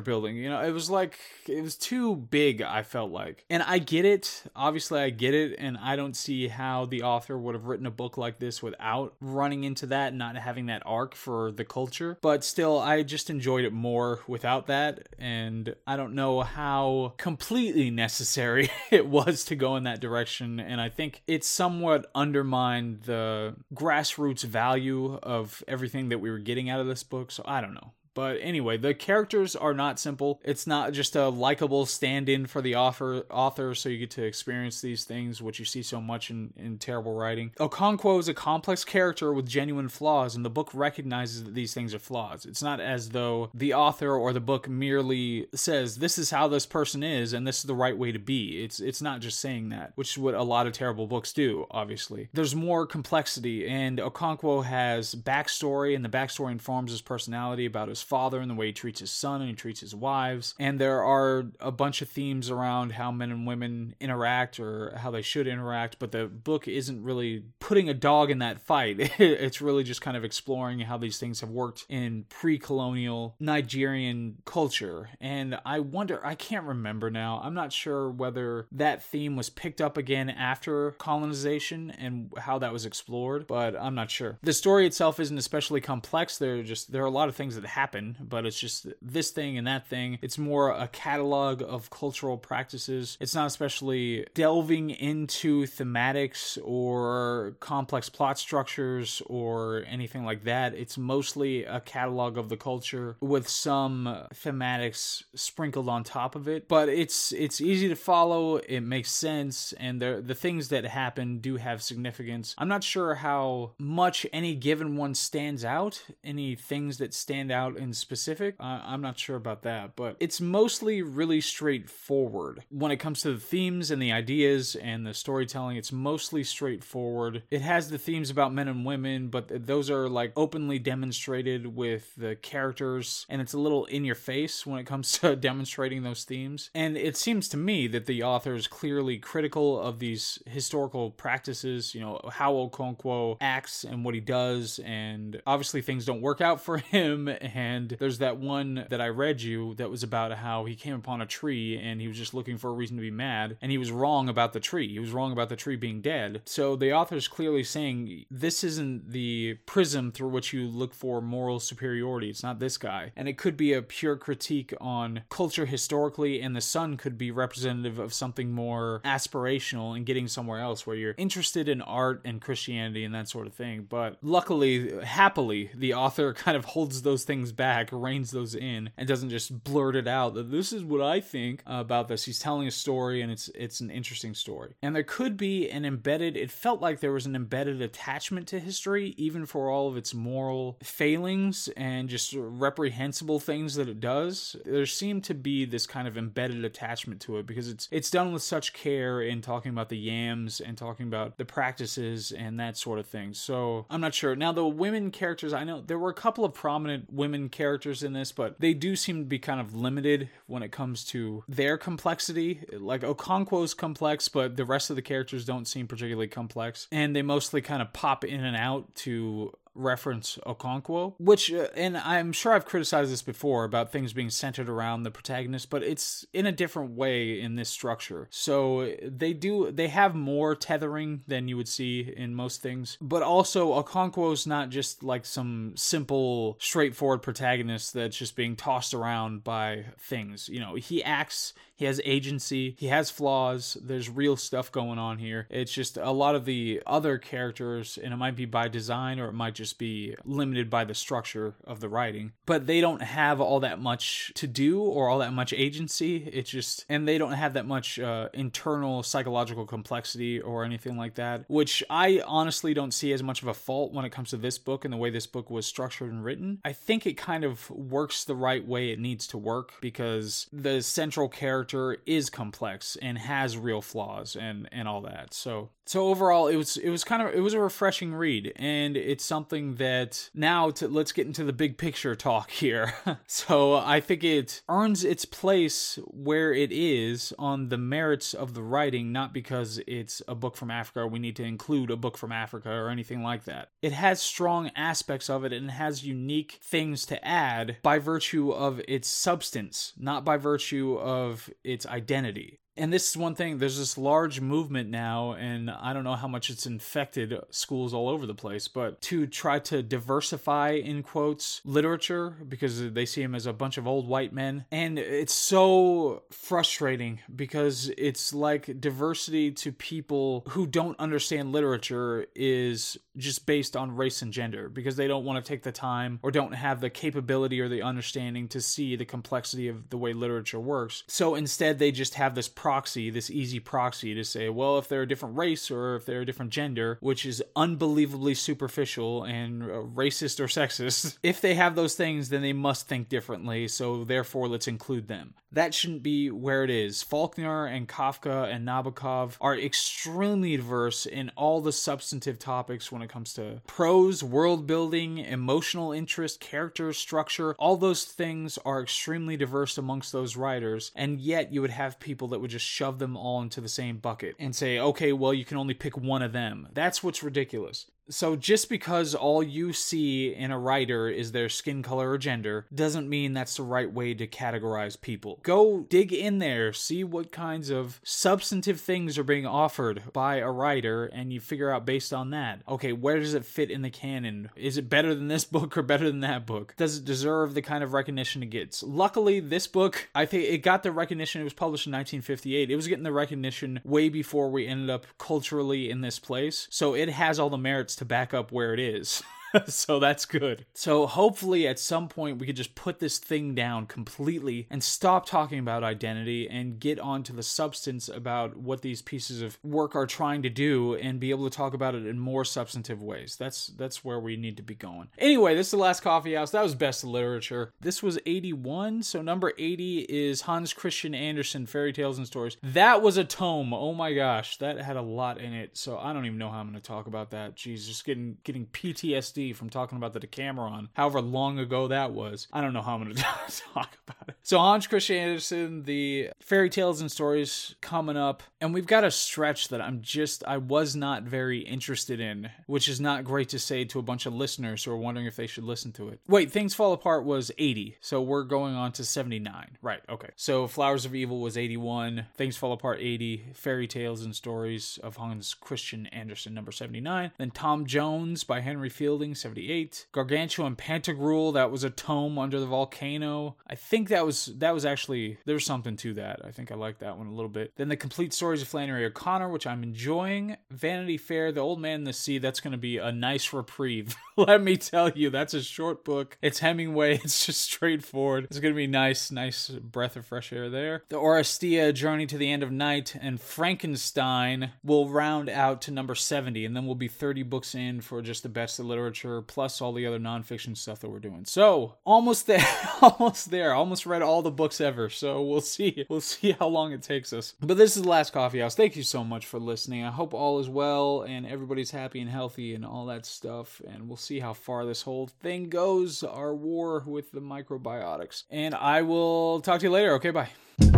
building. 0.00 0.36
You 0.36 0.48
know, 0.48 0.62
it 0.62 0.72
was 0.72 0.88
like 0.88 1.18
it 1.48 1.62
was 1.62 1.76
too 1.76 2.16
big, 2.16 2.62
I 2.62 2.82
felt 2.82 3.10
like. 3.10 3.44
And 3.50 3.62
I 3.62 3.78
get 3.78 4.04
it. 4.04 4.44
Obviously 4.54 5.00
I 5.00 5.10
get 5.10 5.34
it 5.34 5.56
and 5.58 5.76
I 5.78 5.96
don't 5.96 6.16
see 6.16 6.48
how 6.48 6.86
the 6.86 7.02
author 7.02 7.36
would 7.36 7.54
have 7.54 7.66
written 7.66 7.86
a 7.86 7.90
book 7.90 8.16
like 8.16 8.38
this 8.38 8.62
without 8.62 9.14
running 9.20 9.64
into 9.64 9.86
that 9.86 10.14
not 10.14 10.36
having 10.36 10.66
that 10.66 10.82
arc 10.86 11.14
for 11.14 11.50
the 11.52 11.64
culture 11.64 11.95
culture, 11.96 12.18
but 12.20 12.44
still, 12.44 12.78
I 12.78 13.02
just 13.02 13.30
enjoyed 13.30 13.64
it 13.64 13.72
more 13.72 14.20
without 14.26 14.66
that. 14.66 15.08
And 15.18 15.74
I 15.86 15.96
don't 15.96 16.14
know 16.14 16.42
how 16.42 17.14
completely 17.16 17.90
necessary 17.90 18.70
it 18.90 19.06
was 19.06 19.44
to 19.46 19.56
go 19.56 19.76
in 19.76 19.84
that 19.84 20.00
direction. 20.00 20.60
And 20.60 20.80
I 20.80 20.88
think 20.88 21.22
it 21.26 21.44
somewhat 21.44 22.10
undermined 22.14 23.02
the 23.02 23.56
grassroots 23.74 24.44
value 24.44 25.14
of 25.22 25.62
everything 25.66 26.08
that 26.10 26.18
we 26.18 26.30
were 26.30 26.38
getting 26.38 26.68
out 26.70 26.80
of 26.80 26.86
this 26.86 27.02
book. 27.02 27.30
So 27.30 27.42
I 27.46 27.60
don't 27.60 27.74
know. 27.74 27.92
But 28.16 28.38
anyway, 28.40 28.78
the 28.78 28.94
characters 28.94 29.54
are 29.54 29.74
not 29.74 29.98
simple. 30.00 30.40
It's 30.42 30.66
not 30.66 30.94
just 30.94 31.14
a 31.16 31.28
likable 31.28 31.84
stand-in 31.84 32.46
for 32.46 32.62
the 32.62 32.74
author, 32.74 33.26
author, 33.30 33.74
so 33.74 33.90
you 33.90 33.98
get 33.98 34.10
to 34.12 34.24
experience 34.24 34.80
these 34.80 35.04
things, 35.04 35.42
which 35.42 35.58
you 35.58 35.66
see 35.66 35.82
so 35.82 36.00
much 36.00 36.30
in, 36.30 36.54
in 36.56 36.78
terrible 36.78 37.12
writing. 37.12 37.52
Okonkwo 37.60 38.18
is 38.18 38.26
a 38.26 38.32
complex 38.32 38.86
character 38.86 39.34
with 39.34 39.46
genuine 39.46 39.90
flaws, 39.90 40.34
and 40.34 40.46
the 40.46 40.50
book 40.50 40.70
recognizes 40.72 41.44
that 41.44 41.52
these 41.52 41.74
things 41.74 41.92
are 41.92 41.98
flaws. 41.98 42.46
It's 42.46 42.62
not 42.62 42.80
as 42.80 43.10
though 43.10 43.50
the 43.52 43.74
author 43.74 44.16
or 44.16 44.32
the 44.32 44.40
book 44.40 44.66
merely 44.66 45.46
says 45.54 45.96
this 45.96 46.16
is 46.16 46.30
how 46.30 46.48
this 46.48 46.64
person 46.64 47.02
is 47.02 47.34
and 47.34 47.46
this 47.46 47.58
is 47.58 47.64
the 47.64 47.74
right 47.74 47.98
way 47.98 48.12
to 48.12 48.18
be. 48.18 48.64
It's 48.64 48.80
it's 48.80 49.02
not 49.02 49.20
just 49.20 49.40
saying 49.40 49.68
that, 49.68 49.92
which 49.94 50.12
is 50.12 50.18
what 50.18 50.34
a 50.34 50.42
lot 50.42 50.66
of 50.66 50.72
terrible 50.72 51.06
books 51.06 51.34
do. 51.34 51.66
Obviously, 51.70 52.30
there's 52.32 52.54
more 52.54 52.86
complexity, 52.86 53.68
and 53.68 53.98
Okonkwo 53.98 54.64
has 54.64 55.14
backstory, 55.14 55.94
and 55.94 56.02
the 56.02 56.08
backstory 56.08 56.52
informs 56.52 56.92
his 56.92 57.02
personality 57.02 57.66
about 57.66 57.90
his 57.90 58.05
father 58.06 58.40
and 58.40 58.50
the 58.50 58.54
way 58.54 58.66
he 58.66 58.72
treats 58.72 59.00
his 59.00 59.10
son 59.10 59.40
and 59.40 59.50
he 59.50 59.56
treats 59.56 59.80
his 59.80 59.94
wives. 59.94 60.54
And 60.58 60.80
there 60.80 61.02
are 61.02 61.46
a 61.60 61.72
bunch 61.72 62.02
of 62.02 62.08
themes 62.08 62.50
around 62.50 62.92
how 62.92 63.10
men 63.10 63.30
and 63.30 63.46
women 63.46 63.94
interact 64.00 64.60
or 64.60 64.96
how 64.96 65.10
they 65.10 65.22
should 65.22 65.46
interact, 65.46 65.98
but 65.98 66.12
the 66.12 66.26
book 66.26 66.68
isn't 66.68 67.02
really 67.02 67.44
putting 67.58 67.88
a 67.88 67.94
dog 67.94 68.30
in 68.30 68.38
that 68.38 68.60
fight. 68.60 68.96
it's 69.18 69.60
really 69.60 69.82
just 69.82 70.00
kind 70.00 70.16
of 70.16 70.24
exploring 70.24 70.80
how 70.80 70.96
these 70.96 71.18
things 71.18 71.40
have 71.40 71.50
worked 71.50 71.84
in 71.88 72.24
pre 72.28 72.58
colonial 72.58 73.34
Nigerian 73.40 74.36
culture. 74.44 75.10
And 75.20 75.58
I 75.66 75.80
wonder, 75.80 76.24
I 76.24 76.34
can't 76.34 76.64
remember 76.64 77.10
now. 77.10 77.40
I'm 77.42 77.54
not 77.54 77.72
sure 77.72 78.08
whether 78.08 78.66
that 78.72 79.02
theme 79.02 79.36
was 79.36 79.50
picked 79.50 79.80
up 79.80 79.96
again 79.96 80.30
after 80.30 80.92
colonization 80.92 81.90
and 81.90 82.30
how 82.38 82.58
that 82.58 82.72
was 82.72 82.86
explored, 82.86 83.46
but 83.46 83.74
I'm 83.76 83.94
not 83.94 84.10
sure. 84.10 84.38
The 84.42 84.52
story 84.52 84.86
itself 84.86 85.18
isn't 85.18 85.38
especially 85.38 85.80
complex. 85.80 86.38
There 86.38 86.58
are 86.58 86.62
just 86.62 86.92
there 86.92 87.02
are 87.02 87.06
a 87.06 87.10
lot 87.10 87.28
of 87.28 87.34
things 87.34 87.56
that 87.56 87.64
happen 87.66 87.95
happen, 87.96 88.16
but 88.28 88.46
it's 88.46 88.58
just 88.58 88.86
this 89.02 89.30
thing 89.30 89.58
and 89.58 89.66
that 89.66 89.86
thing. 89.86 90.18
It's 90.22 90.38
more 90.38 90.70
a 90.70 90.88
catalog 90.88 91.62
of 91.62 91.90
cultural 91.90 92.36
practices. 92.36 93.16
It's 93.20 93.34
not 93.34 93.46
especially 93.46 94.26
delving 94.34 94.90
into 94.90 95.66
thematics 95.66 96.58
or 96.64 97.56
complex 97.60 98.08
plot 98.08 98.38
structures 98.38 99.22
or 99.26 99.84
anything 99.86 100.24
like 100.24 100.44
that. 100.44 100.74
It's 100.74 100.98
mostly 100.98 101.64
a 101.64 101.80
catalog 101.80 102.38
of 102.38 102.48
the 102.48 102.56
culture 102.56 103.16
with 103.20 103.48
some 103.48 104.26
thematics 104.34 105.24
sprinkled 105.34 105.88
on 105.88 106.04
top 106.04 106.34
of 106.34 106.48
it. 106.48 106.68
But 106.68 106.88
it's 106.88 107.32
it's 107.32 107.60
easy 107.60 107.88
to 107.88 107.96
follow, 107.96 108.56
it 108.56 108.80
makes 108.80 109.10
sense, 109.10 109.72
and 109.74 110.00
the 110.00 110.22
the 110.24 110.34
things 110.34 110.68
that 110.68 110.84
happen 110.84 111.38
do 111.38 111.56
have 111.56 111.82
significance. 111.82 112.54
I'm 112.58 112.68
not 112.68 112.84
sure 112.84 113.16
how 113.16 113.72
much 113.78 114.26
any 114.32 114.54
given 114.54 114.96
one 114.96 115.14
stands 115.14 115.64
out, 115.64 116.02
any 116.24 116.54
things 116.54 116.98
that 116.98 117.14
stand 117.14 117.50
out 117.50 117.76
in 117.76 117.85
specific. 117.92 118.56
Uh, 118.58 118.80
I'm 118.84 119.02
not 119.02 119.18
sure 119.18 119.36
about 119.36 119.62
that, 119.62 119.96
but 119.96 120.16
it's 120.20 120.40
mostly 120.40 121.02
really 121.02 121.40
straightforward. 121.40 122.62
When 122.70 122.90
it 122.90 122.96
comes 122.96 123.22
to 123.22 123.32
the 123.32 123.40
themes 123.40 123.90
and 123.90 124.00
the 124.00 124.12
ideas 124.12 124.76
and 124.76 125.06
the 125.06 125.14
storytelling, 125.14 125.76
it's 125.76 125.92
mostly 125.92 126.44
straightforward. 126.44 127.42
It 127.50 127.60
has 127.60 127.90
the 127.90 127.98
themes 127.98 128.30
about 128.30 128.54
men 128.54 128.68
and 128.68 128.84
women, 128.84 129.28
but 129.28 129.66
those 129.66 129.90
are 129.90 130.08
like 130.08 130.32
openly 130.36 130.78
demonstrated 130.78 131.74
with 131.74 132.14
the 132.16 132.36
characters, 132.36 133.26
and 133.28 133.40
it's 133.40 133.52
a 133.52 133.58
little 133.58 133.84
in 133.86 134.04
your 134.04 134.14
face 134.14 134.66
when 134.66 134.78
it 134.78 134.86
comes 134.86 135.12
to 135.18 135.36
demonstrating 135.36 136.02
those 136.02 136.24
themes. 136.24 136.70
And 136.74 136.96
it 136.96 137.16
seems 137.16 137.48
to 137.50 137.56
me 137.56 137.86
that 137.88 138.06
the 138.06 138.22
author 138.22 138.54
is 138.54 138.66
clearly 138.66 139.18
critical 139.18 139.80
of 139.80 139.98
these 139.98 140.42
historical 140.46 141.10
practices, 141.10 141.94
you 141.94 142.00
know, 142.00 142.20
how 142.32 142.54
Okonkwo 142.54 143.36
acts 143.40 143.84
and 143.84 144.04
what 144.04 144.14
he 144.14 144.20
does, 144.20 144.80
and 144.84 145.40
obviously 145.46 145.82
things 145.82 146.04
don't 146.04 146.20
work 146.20 146.40
out 146.40 146.60
for 146.60 146.78
him, 146.96 147.28
and 147.28 147.75
there's 147.98 148.18
that 148.18 148.38
one 148.38 148.86
that 148.90 149.00
I 149.00 149.08
read 149.08 149.42
you 149.42 149.74
that 149.74 149.90
was 149.90 150.02
about 150.02 150.32
how 150.32 150.64
he 150.64 150.74
came 150.74 150.94
upon 150.94 151.20
a 151.20 151.26
tree 151.26 151.78
and 151.78 152.00
he 152.00 152.08
was 152.08 152.16
just 152.16 152.34
looking 152.34 152.58
for 152.58 152.70
a 152.70 152.74
reason 152.74 152.96
to 152.96 153.02
be 153.02 153.10
mad, 153.10 153.56
and 153.60 153.70
he 153.70 153.78
was 153.78 153.90
wrong 153.90 154.28
about 154.28 154.52
the 154.52 154.60
tree. 154.60 154.88
He 154.88 154.98
was 154.98 155.12
wrong 155.12 155.32
about 155.32 155.48
the 155.48 155.56
tree 155.56 155.76
being 155.76 156.00
dead. 156.00 156.42
So 156.44 156.76
the 156.76 156.92
author 156.92 157.16
is 157.16 157.28
clearly 157.28 157.64
saying 157.64 158.26
this 158.30 158.64
isn't 158.64 159.10
the 159.10 159.58
prism 159.66 160.12
through 160.12 160.28
which 160.28 160.52
you 160.52 160.66
look 160.66 160.94
for 160.94 161.20
moral 161.20 161.60
superiority. 161.60 162.30
It's 162.30 162.42
not 162.42 162.58
this 162.58 162.78
guy. 162.78 163.12
And 163.16 163.28
it 163.28 163.38
could 163.38 163.56
be 163.56 163.72
a 163.72 163.82
pure 163.82 164.16
critique 164.16 164.72
on 164.80 165.22
culture 165.28 165.66
historically, 165.66 166.40
and 166.40 166.54
the 166.54 166.60
sun 166.60 166.96
could 166.96 167.18
be 167.18 167.30
representative 167.30 167.98
of 167.98 168.14
something 168.14 168.52
more 168.52 169.00
aspirational 169.04 169.96
and 169.96 170.06
getting 170.06 170.28
somewhere 170.28 170.60
else 170.60 170.86
where 170.86 170.96
you're 170.96 171.14
interested 171.16 171.68
in 171.68 171.82
art 171.82 172.20
and 172.24 172.40
Christianity 172.40 173.04
and 173.04 173.14
that 173.14 173.28
sort 173.28 173.46
of 173.46 173.54
thing. 173.54 173.86
But 173.88 174.18
luckily, 174.22 175.04
happily, 175.04 175.70
the 175.74 175.94
author 175.94 176.32
kind 176.46 176.56
of 176.56 176.64
holds 176.64 177.02
those 177.02 177.24
things 177.24 177.52
back, 177.56 177.88
reins 177.92 178.30
those 178.30 178.54
in, 178.54 178.90
and 178.96 179.08
doesn't 179.08 179.30
just 179.30 179.64
blurt 179.64 179.96
it 179.96 180.08
out 180.08 180.34
that 180.34 180.50
this 180.50 180.72
is 180.72 180.84
what 180.84 181.00
I 181.00 181.20
think 181.20 181.62
about 181.66 182.08
this. 182.08 182.24
He's 182.24 182.38
telling 182.38 182.66
a 182.66 182.70
story, 182.70 183.22
and 183.22 183.32
it's 183.32 183.48
it's 183.54 183.80
an 183.80 183.90
interesting 183.90 184.34
story. 184.34 184.74
And 184.82 184.94
there 184.94 185.02
could 185.02 185.36
be 185.36 185.68
an 185.70 185.84
embedded. 185.84 186.36
It 186.36 186.50
felt 186.50 186.80
like 186.80 187.00
there 187.00 187.12
was 187.12 187.26
an 187.26 187.36
embedded 187.36 187.82
attachment 187.82 188.46
to 188.48 188.60
history, 188.60 189.14
even 189.16 189.46
for 189.46 189.70
all 189.70 189.88
of 189.88 189.96
its 189.96 190.14
moral 190.14 190.78
failings 190.82 191.68
and 191.76 192.08
just 192.08 192.34
reprehensible 192.36 193.40
things 193.40 193.74
that 193.76 193.88
it 193.88 194.00
does. 194.00 194.56
There 194.64 194.86
seemed 194.86 195.24
to 195.24 195.34
be 195.34 195.64
this 195.64 195.86
kind 195.86 196.06
of 196.08 196.16
embedded 196.16 196.64
attachment 196.64 197.20
to 197.22 197.38
it 197.38 197.46
because 197.46 197.68
it's 197.68 197.88
it's 197.90 198.10
done 198.10 198.32
with 198.32 198.42
such 198.42 198.72
care 198.72 199.20
in 199.20 199.40
talking 199.40 199.70
about 199.70 199.88
the 199.88 199.98
yams 199.98 200.60
and 200.60 200.76
talking 200.76 201.06
about 201.06 201.38
the 201.38 201.44
practices 201.44 202.32
and 202.32 202.58
that 202.60 202.76
sort 202.76 202.98
of 202.98 203.06
thing. 203.06 203.32
So 203.34 203.86
I'm 203.90 204.00
not 204.00 204.14
sure. 204.14 204.36
Now 204.36 204.52
the 204.52 204.66
women 204.66 205.10
characters, 205.10 205.52
I 205.52 205.64
know 205.64 205.80
there 205.80 205.98
were 205.98 206.10
a 206.10 206.14
couple 206.14 206.44
of 206.44 206.54
prominent 206.54 207.12
women 207.12 207.45
characters 207.48 208.02
in 208.02 208.12
this, 208.12 208.32
but 208.32 208.60
they 208.60 208.74
do 208.74 208.96
seem 208.96 209.20
to 209.20 209.24
be 209.24 209.38
kind 209.38 209.60
of 209.60 209.74
limited 209.74 210.28
when 210.46 210.62
it 210.62 210.72
comes 210.72 211.04
to 211.06 211.44
their 211.48 211.78
complexity. 211.78 212.60
Like 212.72 213.02
Okonkwo's 213.02 213.74
complex, 213.74 214.28
but 214.28 214.56
the 214.56 214.64
rest 214.64 214.90
of 214.90 214.96
the 214.96 215.02
characters 215.02 215.44
don't 215.44 215.66
seem 215.66 215.86
particularly 215.86 216.28
complex, 216.28 216.88
and 216.90 217.14
they 217.14 217.22
mostly 217.22 217.60
kind 217.60 217.82
of 217.82 217.92
pop 217.92 218.24
in 218.24 218.44
and 218.44 218.56
out 218.56 218.94
to 218.96 219.52
reference 219.76 220.38
Okonkwo, 220.46 221.14
which, 221.18 221.52
uh, 221.52 221.68
and 221.76 221.96
I'm 221.96 222.32
sure 222.32 222.52
I've 222.52 222.64
criticized 222.64 223.12
this 223.12 223.22
before 223.22 223.64
about 223.64 223.92
things 223.92 224.12
being 224.12 224.30
centered 224.30 224.68
around 224.68 225.02
the 225.02 225.10
protagonist, 225.10 225.70
but 225.70 225.82
it's 225.82 226.26
in 226.32 226.46
a 226.46 226.52
different 226.52 226.92
way 226.92 227.40
in 227.40 227.56
this 227.56 227.68
structure. 227.68 228.28
So 228.30 228.94
they 229.02 229.32
do, 229.32 229.70
they 229.70 229.88
have 229.88 230.14
more 230.14 230.54
tethering 230.54 231.22
than 231.26 231.48
you 231.48 231.56
would 231.56 231.68
see 231.68 232.12
in 232.16 232.34
most 232.34 232.62
things, 232.62 232.98
but 233.00 233.22
also 233.22 233.80
Okonkwo's 233.80 234.46
not 234.46 234.70
just 234.70 235.02
like 235.02 235.26
some 235.26 235.72
simple, 235.76 236.56
straightforward 236.60 237.22
protagonist 237.22 237.92
that's 237.92 238.16
just 238.16 238.36
being 238.36 238.56
tossed 238.56 238.94
around 238.94 239.44
by 239.44 239.84
things. 239.98 240.48
You 240.48 240.60
know, 240.60 240.74
he 240.74 241.02
acts 241.02 241.52
he 241.76 241.84
has 241.84 242.00
agency. 242.04 242.74
He 242.78 242.86
has 242.86 243.10
flaws. 243.10 243.76
There's 243.82 244.08
real 244.08 244.36
stuff 244.36 244.72
going 244.72 244.98
on 244.98 245.18
here. 245.18 245.46
It's 245.50 245.72
just 245.72 245.98
a 245.98 246.10
lot 246.10 246.34
of 246.34 246.46
the 246.46 246.82
other 246.86 247.18
characters, 247.18 247.98
and 248.02 248.14
it 248.14 248.16
might 248.16 248.34
be 248.34 248.46
by 248.46 248.68
design 248.68 249.20
or 249.20 249.28
it 249.28 249.34
might 249.34 249.54
just 249.54 249.78
be 249.78 250.16
limited 250.24 250.70
by 250.70 250.84
the 250.84 250.94
structure 250.94 251.54
of 251.64 251.80
the 251.80 251.88
writing, 251.88 252.32
but 252.46 252.66
they 252.66 252.80
don't 252.80 253.02
have 253.02 253.40
all 253.40 253.60
that 253.60 253.78
much 253.78 254.32
to 254.36 254.46
do 254.46 254.80
or 254.80 255.08
all 255.08 255.18
that 255.18 255.34
much 255.34 255.52
agency. 255.52 256.16
It's 256.32 256.50
just, 256.50 256.86
and 256.88 257.06
they 257.06 257.18
don't 257.18 257.32
have 257.32 257.52
that 257.52 257.66
much 257.66 257.98
uh, 257.98 258.30
internal 258.32 259.02
psychological 259.02 259.66
complexity 259.66 260.40
or 260.40 260.64
anything 260.64 260.96
like 260.96 261.16
that, 261.16 261.44
which 261.48 261.84
I 261.90 262.22
honestly 262.26 262.72
don't 262.72 262.92
see 262.92 263.12
as 263.12 263.22
much 263.22 263.42
of 263.42 263.48
a 263.48 263.54
fault 263.54 263.92
when 263.92 264.06
it 264.06 264.10
comes 264.10 264.30
to 264.30 264.38
this 264.38 264.56
book 264.56 264.86
and 264.86 264.94
the 264.94 264.98
way 264.98 265.10
this 265.10 265.26
book 265.26 265.50
was 265.50 265.66
structured 265.66 266.10
and 266.10 266.24
written. 266.24 266.58
I 266.64 266.72
think 266.72 267.06
it 267.06 267.18
kind 267.18 267.44
of 267.44 267.70
works 267.70 268.24
the 268.24 268.34
right 268.34 268.66
way 268.66 268.90
it 268.90 268.98
needs 268.98 269.26
to 269.28 269.38
work 269.38 269.74
because 269.82 270.46
the 270.52 270.80
central 270.80 271.28
character 271.28 271.65
character 271.66 272.02
is 272.06 272.30
complex 272.30 272.96
and 273.00 273.18
has 273.18 273.56
real 273.56 273.82
flaws 273.82 274.36
and 274.36 274.68
and 274.72 274.88
all 274.88 275.02
that. 275.02 275.34
So 275.34 275.70
so 275.86 276.08
overall 276.08 276.48
it 276.48 276.56
was 276.56 276.76
it 276.76 276.90
was 276.90 277.04
kind 277.04 277.22
of 277.22 277.32
it 277.34 277.40
was 277.40 277.54
a 277.54 277.60
refreshing 277.60 278.12
read 278.12 278.52
and 278.56 278.96
it's 278.96 279.24
something 279.24 279.76
that 279.76 280.28
now 280.34 280.70
to 280.70 280.88
let's 280.88 281.12
get 281.12 281.26
into 281.26 281.44
the 281.44 281.52
big 281.52 281.78
picture 281.78 282.14
talk 282.16 282.50
here. 282.50 282.94
so 283.26 283.74
I 283.74 284.00
think 284.00 284.24
it 284.24 284.62
earns 284.68 285.04
its 285.04 285.24
place 285.24 285.98
where 286.08 286.52
it 286.52 286.72
is 286.72 287.32
on 287.38 287.68
the 287.68 287.78
merits 287.78 288.34
of 288.34 288.54
the 288.54 288.62
writing 288.62 289.12
not 289.12 289.32
because 289.32 289.80
it's 289.86 290.20
a 290.26 290.34
book 290.34 290.56
from 290.56 290.70
Africa 290.70 291.06
we 291.06 291.18
need 291.20 291.36
to 291.36 291.44
include 291.44 291.90
a 291.90 291.96
book 291.96 292.18
from 292.18 292.32
Africa 292.32 292.70
or 292.70 292.90
anything 292.90 293.22
like 293.22 293.44
that. 293.44 293.70
It 293.80 293.92
has 293.92 294.20
strong 294.20 294.70
aspects 294.74 295.30
of 295.30 295.44
it 295.44 295.52
and 295.52 295.70
has 295.70 296.04
unique 296.04 296.58
things 296.62 297.06
to 297.06 297.24
add 297.26 297.76
by 297.82 297.98
virtue 297.98 298.50
of 298.50 298.80
its 298.88 299.08
substance, 299.08 299.92
not 299.96 300.24
by 300.24 300.36
virtue 300.36 300.98
of 300.98 301.48
its 301.62 301.86
identity 301.86 302.60
and 302.76 302.92
this 302.92 303.10
is 303.10 303.16
one 303.16 303.34
thing 303.34 303.58
there's 303.58 303.78
this 303.78 303.96
large 303.96 304.40
movement 304.40 304.88
now 304.90 305.32
and 305.32 305.70
i 305.70 305.92
don't 305.92 306.04
know 306.04 306.14
how 306.14 306.28
much 306.28 306.50
it's 306.50 306.66
infected 306.66 307.34
schools 307.50 307.92
all 307.94 308.08
over 308.08 308.26
the 308.26 308.34
place 308.34 308.68
but 308.68 309.00
to 309.00 309.26
try 309.26 309.58
to 309.58 309.82
diversify 309.82 310.70
in 310.70 311.02
quotes 311.02 311.60
literature 311.64 312.36
because 312.48 312.92
they 312.92 313.06
see 313.06 313.22
him 313.22 313.34
as 313.34 313.46
a 313.46 313.52
bunch 313.52 313.78
of 313.78 313.86
old 313.86 314.06
white 314.06 314.32
men 314.32 314.64
and 314.70 314.98
it's 314.98 315.34
so 315.34 316.22
frustrating 316.30 317.20
because 317.34 317.90
it's 317.96 318.34
like 318.34 318.80
diversity 318.80 319.50
to 319.50 319.72
people 319.72 320.44
who 320.48 320.66
don't 320.66 320.98
understand 320.98 321.52
literature 321.52 322.26
is 322.34 322.98
just 323.16 323.46
based 323.46 323.76
on 323.76 323.94
race 323.94 324.22
and 324.22 324.32
gender 324.32 324.68
because 324.68 324.96
they 324.96 325.08
don't 325.08 325.24
want 325.24 325.42
to 325.42 325.48
take 325.48 325.62
the 325.62 325.72
time 325.72 326.18
or 326.22 326.30
don't 326.30 326.52
have 326.52 326.80
the 326.80 326.90
capability 326.90 327.60
or 327.60 327.68
the 327.68 327.82
understanding 327.82 328.48
to 328.48 328.60
see 328.60 328.96
the 328.96 329.04
complexity 329.04 329.68
of 329.68 329.88
the 329.90 329.96
way 329.96 330.12
literature 330.12 330.60
works. 330.60 331.04
So 331.06 331.34
instead 331.34 331.78
they 331.78 331.90
just 331.90 332.14
have 332.14 332.34
this 332.34 332.48
proxy, 332.66 333.10
this 333.10 333.30
easy 333.30 333.60
proxy 333.60 334.12
to 334.12 334.24
say, 334.24 334.48
well, 334.48 334.76
if 334.76 334.88
they're 334.88 335.02
a 335.02 335.06
different 335.06 335.36
race 335.36 335.70
or 335.70 335.94
if 335.94 336.04
they're 336.04 336.22
a 336.22 336.26
different 336.26 336.50
gender, 336.50 336.98
which 337.00 337.24
is 337.24 337.40
unbelievably 337.54 338.34
superficial 338.34 339.22
and 339.22 339.62
uh, 339.62 339.66
racist 339.94 340.40
or 340.40 340.46
sexist, 340.48 341.16
if 341.22 341.40
they 341.40 341.54
have 341.54 341.76
those 341.76 341.94
things, 341.94 342.28
then 342.28 342.42
they 342.42 342.52
must 342.52 342.88
think 342.88 343.08
differently. 343.08 343.68
So 343.68 344.02
therefore, 344.02 344.48
let's 344.48 344.66
include 344.66 345.06
them. 345.06 345.34
That 345.52 345.74
shouldn't 345.74 346.02
be 346.02 346.28
where 346.28 346.64
it 346.64 346.70
is. 346.70 347.04
Faulkner 347.04 347.66
and 347.66 347.88
Kafka 347.88 348.52
and 348.52 348.66
Nabokov 348.66 349.36
are 349.40 349.56
extremely 349.56 350.56
diverse 350.56 351.06
in 351.06 351.30
all 351.36 351.60
the 351.60 351.72
substantive 351.72 352.38
topics 352.38 352.90
when 352.90 353.00
it 353.00 353.08
comes 353.08 353.32
to 353.34 353.62
prose, 353.66 354.24
world 354.24 354.66
building, 354.66 355.18
emotional 355.18 355.92
interest, 355.92 356.40
character 356.40 356.92
structure. 356.92 357.54
All 357.58 357.76
those 357.76 358.04
things 358.04 358.58
are 358.66 358.82
extremely 358.82 359.36
diverse 359.36 359.78
amongst 359.78 360.12
those 360.12 360.36
writers, 360.36 360.90
and 360.96 361.20
yet 361.20 361.52
you 361.52 361.60
would 361.62 361.70
have 361.70 362.00
people 362.00 362.28
that 362.28 362.40
would 362.40 362.50
just 362.56 362.66
shove 362.66 362.98
them 362.98 363.18
all 363.18 363.42
into 363.42 363.60
the 363.60 363.68
same 363.68 363.98
bucket 363.98 364.34
and 364.38 364.56
say, 364.56 364.78
okay, 364.78 365.12
well, 365.12 365.34
you 365.34 365.44
can 365.44 365.58
only 365.58 365.74
pick 365.74 365.96
one 365.96 366.22
of 366.22 366.32
them. 366.32 366.68
That's 366.72 367.02
what's 367.02 367.22
ridiculous. 367.22 367.90
So 368.08 368.36
just 368.36 368.68
because 368.68 369.14
all 369.14 369.42
you 369.42 369.72
see 369.72 370.32
in 370.32 370.50
a 370.50 370.58
writer 370.58 371.08
is 371.08 371.32
their 371.32 371.48
skin 371.48 371.82
color 371.82 372.10
or 372.10 372.18
gender 372.18 372.66
doesn't 372.72 373.08
mean 373.08 373.32
that's 373.32 373.56
the 373.56 373.64
right 373.64 373.92
way 373.92 374.14
to 374.14 374.26
categorize 374.26 375.00
people. 375.00 375.40
Go 375.42 375.80
dig 375.88 376.12
in 376.12 376.38
there, 376.38 376.72
see 376.72 377.02
what 377.02 377.32
kinds 377.32 377.70
of 377.70 378.00
substantive 378.04 378.80
things 378.80 379.18
are 379.18 379.24
being 379.24 379.46
offered 379.46 380.02
by 380.12 380.36
a 380.36 380.50
writer 380.50 381.06
and 381.06 381.32
you 381.32 381.40
figure 381.40 381.70
out 381.70 381.84
based 381.84 382.12
on 382.12 382.30
that. 382.30 382.62
Okay, 382.68 382.92
where 382.92 383.18
does 383.18 383.34
it 383.34 383.44
fit 383.44 383.70
in 383.70 383.82
the 383.82 383.90
canon? 383.90 384.50
Is 384.54 384.78
it 384.78 384.88
better 384.88 385.14
than 385.14 385.28
this 385.28 385.44
book 385.56 385.76
or 385.76 385.82
better 385.82 386.06
than 386.06 386.20
that 386.20 386.46
book? 386.46 386.74
Does 386.76 386.98
it 386.98 387.04
deserve 387.04 387.54
the 387.54 387.62
kind 387.62 387.82
of 387.82 387.92
recognition 387.92 388.42
it 388.42 388.50
gets? 388.50 388.82
Luckily, 388.82 389.40
this 389.40 389.66
book, 389.66 390.08
I 390.14 390.26
think 390.26 390.44
it 390.44 390.58
got 390.58 390.82
the 390.82 390.92
recognition 390.92 391.40
it 391.40 391.44
was 391.44 391.52
published 391.52 391.86
in 391.86 391.92
1958. 391.92 392.70
It 392.70 392.76
was 392.76 392.86
getting 392.86 393.04
the 393.04 393.12
recognition 393.12 393.80
way 393.84 394.08
before 394.08 394.48
we 394.48 394.66
ended 394.66 394.90
up 394.90 395.06
culturally 395.18 395.90
in 395.90 396.02
this 396.02 396.18
place. 396.18 396.68
So 396.70 396.94
it 396.94 397.08
has 397.08 397.38
all 397.40 397.50
the 397.50 397.58
merits 397.58 397.95
to 397.96 398.04
back 398.04 398.32
up 398.32 398.52
where 398.52 398.72
it 398.72 398.80
is. 398.80 399.22
so 399.66 399.98
that's 399.98 400.24
good. 400.24 400.66
So 400.74 401.06
hopefully 401.06 401.66
at 401.66 401.78
some 401.78 402.08
point 402.08 402.38
we 402.38 402.46
could 402.46 402.56
just 402.56 402.74
put 402.74 402.98
this 402.98 403.18
thing 403.18 403.54
down 403.54 403.86
completely 403.86 404.66
and 404.70 404.82
stop 404.82 405.26
talking 405.26 405.58
about 405.58 405.84
identity 405.84 406.48
and 406.48 406.78
get 406.78 406.98
on 406.98 407.22
to 407.24 407.32
the 407.32 407.42
substance 407.42 408.08
about 408.08 408.56
what 408.56 408.82
these 408.82 409.02
pieces 409.02 409.42
of 409.42 409.58
work 409.62 409.94
are 409.94 410.06
trying 410.06 410.42
to 410.42 410.50
do 410.50 410.94
and 410.94 411.20
be 411.20 411.30
able 411.30 411.48
to 411.48 411.56
talk 411.56 411.74
about 411.74 411.94
it 411.94 412.06
in 412.06 412.18
more 412.18 412.44
substantive 412.44 413.02
ways. 413.02 413.36
That's 413.36 413.68
that's 413.68 414.04
where 414.04 414.20
we 414.20 414.36
need 414.36 414.56
to 414.56 414.62
be 414.62 414.74
going. 414.74 415.08
Anyway, 415.18 415.54
this 415.54 415.68
is 415.68 415.72
the 415.72 415.76
last 415.76 416.00
coffee 416.02 416.34
house. 416.34 416.50
That 416.50 416.62
was 416.62 416.74
best 416.74 417.04
of 417.04 417.10
literature. 417.10 417.72
This 417.80 418.02
was 418.02 418.18
81, 418.26 419.02
so 419.02 419.22
number 419.22 419.52
80 419.58 420.06
is 420.08 420.42
Hans 420.42 420.72
Christian 420.72 421.14
Andersen 421.14 421.66
Fairy 421.66 421.92
Tales 421.92 422.18
and 422.18 422.26
Stories. 422.26 422.56
That 422.62 423.02
was 423.02 423.16
a 423.16 423.24
tome. 423.24 423.72
Oh 423.72 423.94
my 423.94 424.12
gosh, 424.12 424.56
that 424.58 424.78
had 424.80 424.96
a 424.96 425.02
lot 425.02 425.40
in 425.40 425.52
it. 425.52 425.76
So 425.76 425.98
I 425.98 426.12
don't 426.12 426.26
even 426.26 426.38
know 426.38 426.50
how 426.50 426.58
I'm 426.58 426.70
going 426.70 426.80
to 426.80 426.86
talk 426.86 427.06
about 427.06 427.30
that. 427.30 427.56
Jeez, 427.56 427.86
just 427.86 428.04
getting 428.04 428.38
getting 428.44 428.66
PTSD 428.66 429.45
from 429.52 429.70
talking 429.70 429.98
about 429.98 430.12
the 430.12 430.20
Decameron, 430.20 430.88
however 430.94 431.20
long 431.20 431.58
ago 431.58 431.88
that 431.88 432.12
was. 432.12 432.48
I 432.52 432.60
don't 432.60 432.72
know 432.72 432.82
how 432.82 432.94
I'm 432.94 433.04
going 433.04 433.14
to 433.16 433.22
talk 433.22 433.98
about 434.06 434.28
it. 434.28 434.36
So, 434.42 434.58
Hans 434.58 434.86
Christian 434.86 435.16
Andersen, 435.16 435.82
the 435.82 436.30
fairy 436.40 436.70
tales 436.70 437.00
and 437.00 437.10
stories 437.10 437.74
coming 437.80 438.16
up, 438.16 438.42
and 438.60 438.72
we've 438.72 438.86
got 438.86 439.04
a 439.04 439.10
stretch 439.10 439.68
that 439.68 439.80
I'm 439.80 440.02
just, 440.02 440.44
I 440.46 440.58
was 440.58 440.94
not 440.94 441.24
very 441.24 441.60
interested 441.60 442.20
in, 442.20 442.50
which 442.66 442.88
is 442.88 443.00
not 443.00 443.24
great 443.24 443.48
to 443.50 443.58
say 443.58 443.84
to 443.86 443.98
a 443.98 444.02
bunch 444.02 444.26
of 444.26 444.34
listeners 444.34 444.84
who 444.84 444.92
are 444.92 444.96
wondering 444.96 445.26
if 445.26 445.36
they 445.36 445.46
should 445.46 445.64
listen 445.64 445.92
to 445.92 446.08
it. 446.08 446.20
Wait, 446.28 446.50
Things 446.52 446.74
Fall 446.74 446.92
Apart 446.92 447.24
was 447.24 447.50
80, 447.58 447.96
so 448.00 448.22
we're 448.22 448.44
going 448.44 448.74
on 448.74 448.92
to 448.92 449.04
79. 449.04 449.78
Right, 449.82 450.00
okay. 450.08 450.30
So, 450.36 450.66
Flowers 450.66 451.04
of 451.04 451.14
Evil 451.14 451.40
was 451.40 451.56
81, 451.56 452.26
Things 452.34 452.56
Fall 452.56 452.72
Apart 452.72 452.98
80, 453.00 453.48
Fairy 453.54 453.86
Tales 453.86 454.24
and 454.24 454.34
Stories 454.34 454.98
of 455.02 455.16
Hans 455.16 455.54
Christian 455.54 456.06
Andersen, 456.06 456.54
number 456.54 456.72
79. 456.72 457.32
Then 457.38 457.50
Tom 457.50 457.86
Jones 457.86 458.44
by 458.44 458.60
Henry 458.60 458.88
Fielding 458.88 459.25
Building, 459.26 459.34
78. 459.34 460.06
Gargantua 460.12 460.66
and 460.66 460.78
Pantagruel, 460.78 461.54
that 461.54 461.72
was 461.72 461.82
a 461.82 461.90
tome 461.90 462.38
under 462.38 462.60
the 462.60 462.66
volcano. 462.66 463.56
I 463.66 463.74
think 463.74 464.08
that 464.08 464.24
was 464.24 464.46
that 464.58 464.72
was 464.72 464.84
actually 464.84 465.38
there's 465.44 465.66
something 465.66 465.96
to 465.96 466.14
that. 466.14 466.42
I 466.44 466.52
think 466.52 466.70
I 466.70 466.76
like 466.76 466.98
that 466.98 467.18
one 467.18 467.26
a 467.26 467.32
little 467.32 467.48
bit. 467.48 467.72
Then 467.76 467.88
the 467.88 467.96
complete 467.96 468.32
stories 468.32 468.62
of 468.62 468.68
Flannery 468.68 469.04
O'Connor, 469.04 469.48
which 469.48 469.66
I'm 469.66 469.82
enjoying. 469.82 470.56
Vanity 470.70 471.16
Fair, 471.18 471.50
The 471.50 471.60
Old 471.60 471.80
Man 471.80 472.00
in 472.00 472.04
the 472.04 472.12
Sea, 472.12 472.38
that's 472.38 472.60
gonna 472.60 472.78
be 472.78 472.98
a 472.98 473.10
nice 473.10 473.52
reprieve. 473.52 474.14
Let 474.36 474.62
me 474.62 474.76
tell 474.76 475.10
you, 475.10 475.30
that's 475.30 475.54
a 475.54 475.62
short 475.62 476.04
book. 476.04 476.38
It's 476.40 476.60
Hemingway, 476.60 477.14
it's 477.24 477.46
just 477.46 477.62
straightforward. 477.62 478.44
It's 478.44 478.60
gonna 478.60 478.74
be 478.74 478.86
nice, 478.86 479.32
nice 479.32 479.70
breath 479.70 480.14
of 480.16 480.26
fresh 480.26 480.52
air 480.52 480.70
there. 480.70 481.02
The 481.08 481.16
Oresteia 481.16 481.92
Journey 481.92 482.26
to 482.26 482.38
the 482.38 482.52
End 482.52 482.62
of 482.62 482.70
Night 482.70 483.16
and 483.20 483.40
Frankenstein 483.40 484.72
will 484.84 485.08
round 485.08 485.48
out 485.48 485.82
to 485.82 485.90
number 485.90 486.14
70, 486.14 486.64
and 486.64 486.76
then 486.76 486.86
we'll 486.86 486.94
be 486.94 487.08
30 487.08 487.42
books 487.42 487.74
in 487.74 488.00
for 488.00 488.22
just 488.22 488.44
the 488.44 488.48
best 488.48 488.78
of 488.78 488.86
literature, 489.16 489.42
plus 489.42 489.80
all 489.80 489.92
the 489.92 490.06
other 490.06 490.18
nonfiction 490.18 490.76
stuff 490.76 491.00
that 491.00 491.10
we're 491.10 491.18
doing. 491.18 491.44
So 491.44 491.94
almost 492.04 492.46
there, 492.46 492.66
almost 493.02 493.50
there, 493.50 493.72
almost 493.72 494.06
read 494.06 494.22
all 494.22 494.42
the 494.42 494.50
books 494.50 494.80
ever. 494.80 495.08
So 495.10 495.42
we'll 495.42 495.60
see, 495.60 496.06
we'll 496.08 496.20
see 496.20 496.52
how 496.52 496.68
long 496.68 496.92
it 496.92 497.02
takes 497.02 497.32
us. 497.32 497.54
But 497.60 497.76
this 497.76 497.96
is 497.96 498.02
the 498.02 498.08
last 498.08 498.32
coffee 498.32 498.60
house. 498.60 498.74
Thank 498.74 498.96
you 498.96 499.02
so 499.02 499.24
much 499.24 499.46
for 499.46 499.58
listening. 499.58 500.04
I 500.04 500.10
hope 500.10 500.34
all 500.34 500.58
is 500.58 500.68
well 500.68 501.22
and 501.22 501.46
everybody's 501.46 501.90
happy 501.90 502.20
and 502.20 502.30
healthy 502.30 502.74
and 502.74 502.84
all 502.84 503.06
that 503.06 503.26
stuff. 503.26 503.80
And 503.88 504.08
we'll 504.08 504.16
see 504.16 504.40
how 504.40 504.52
far 504.52 504.84
this 504.84 505.02
whole 505.02 505.26
thing 505.26 505.68
goes. 505.68 506.22
Our 506.22 506.54
war 506.54 507.02
with 507.06 507.32
the 507.32 507.40
microbiotics. 507.40 508.44
And 508.50 508.74
I 508.74 509.02
will 509.02 509.60
talk 509.60 509.80
to 509.80 509.86
you 509.86 509.92
later. 509.92 510.12
Okay, 510.14 510.30
bye. 510.30 510.95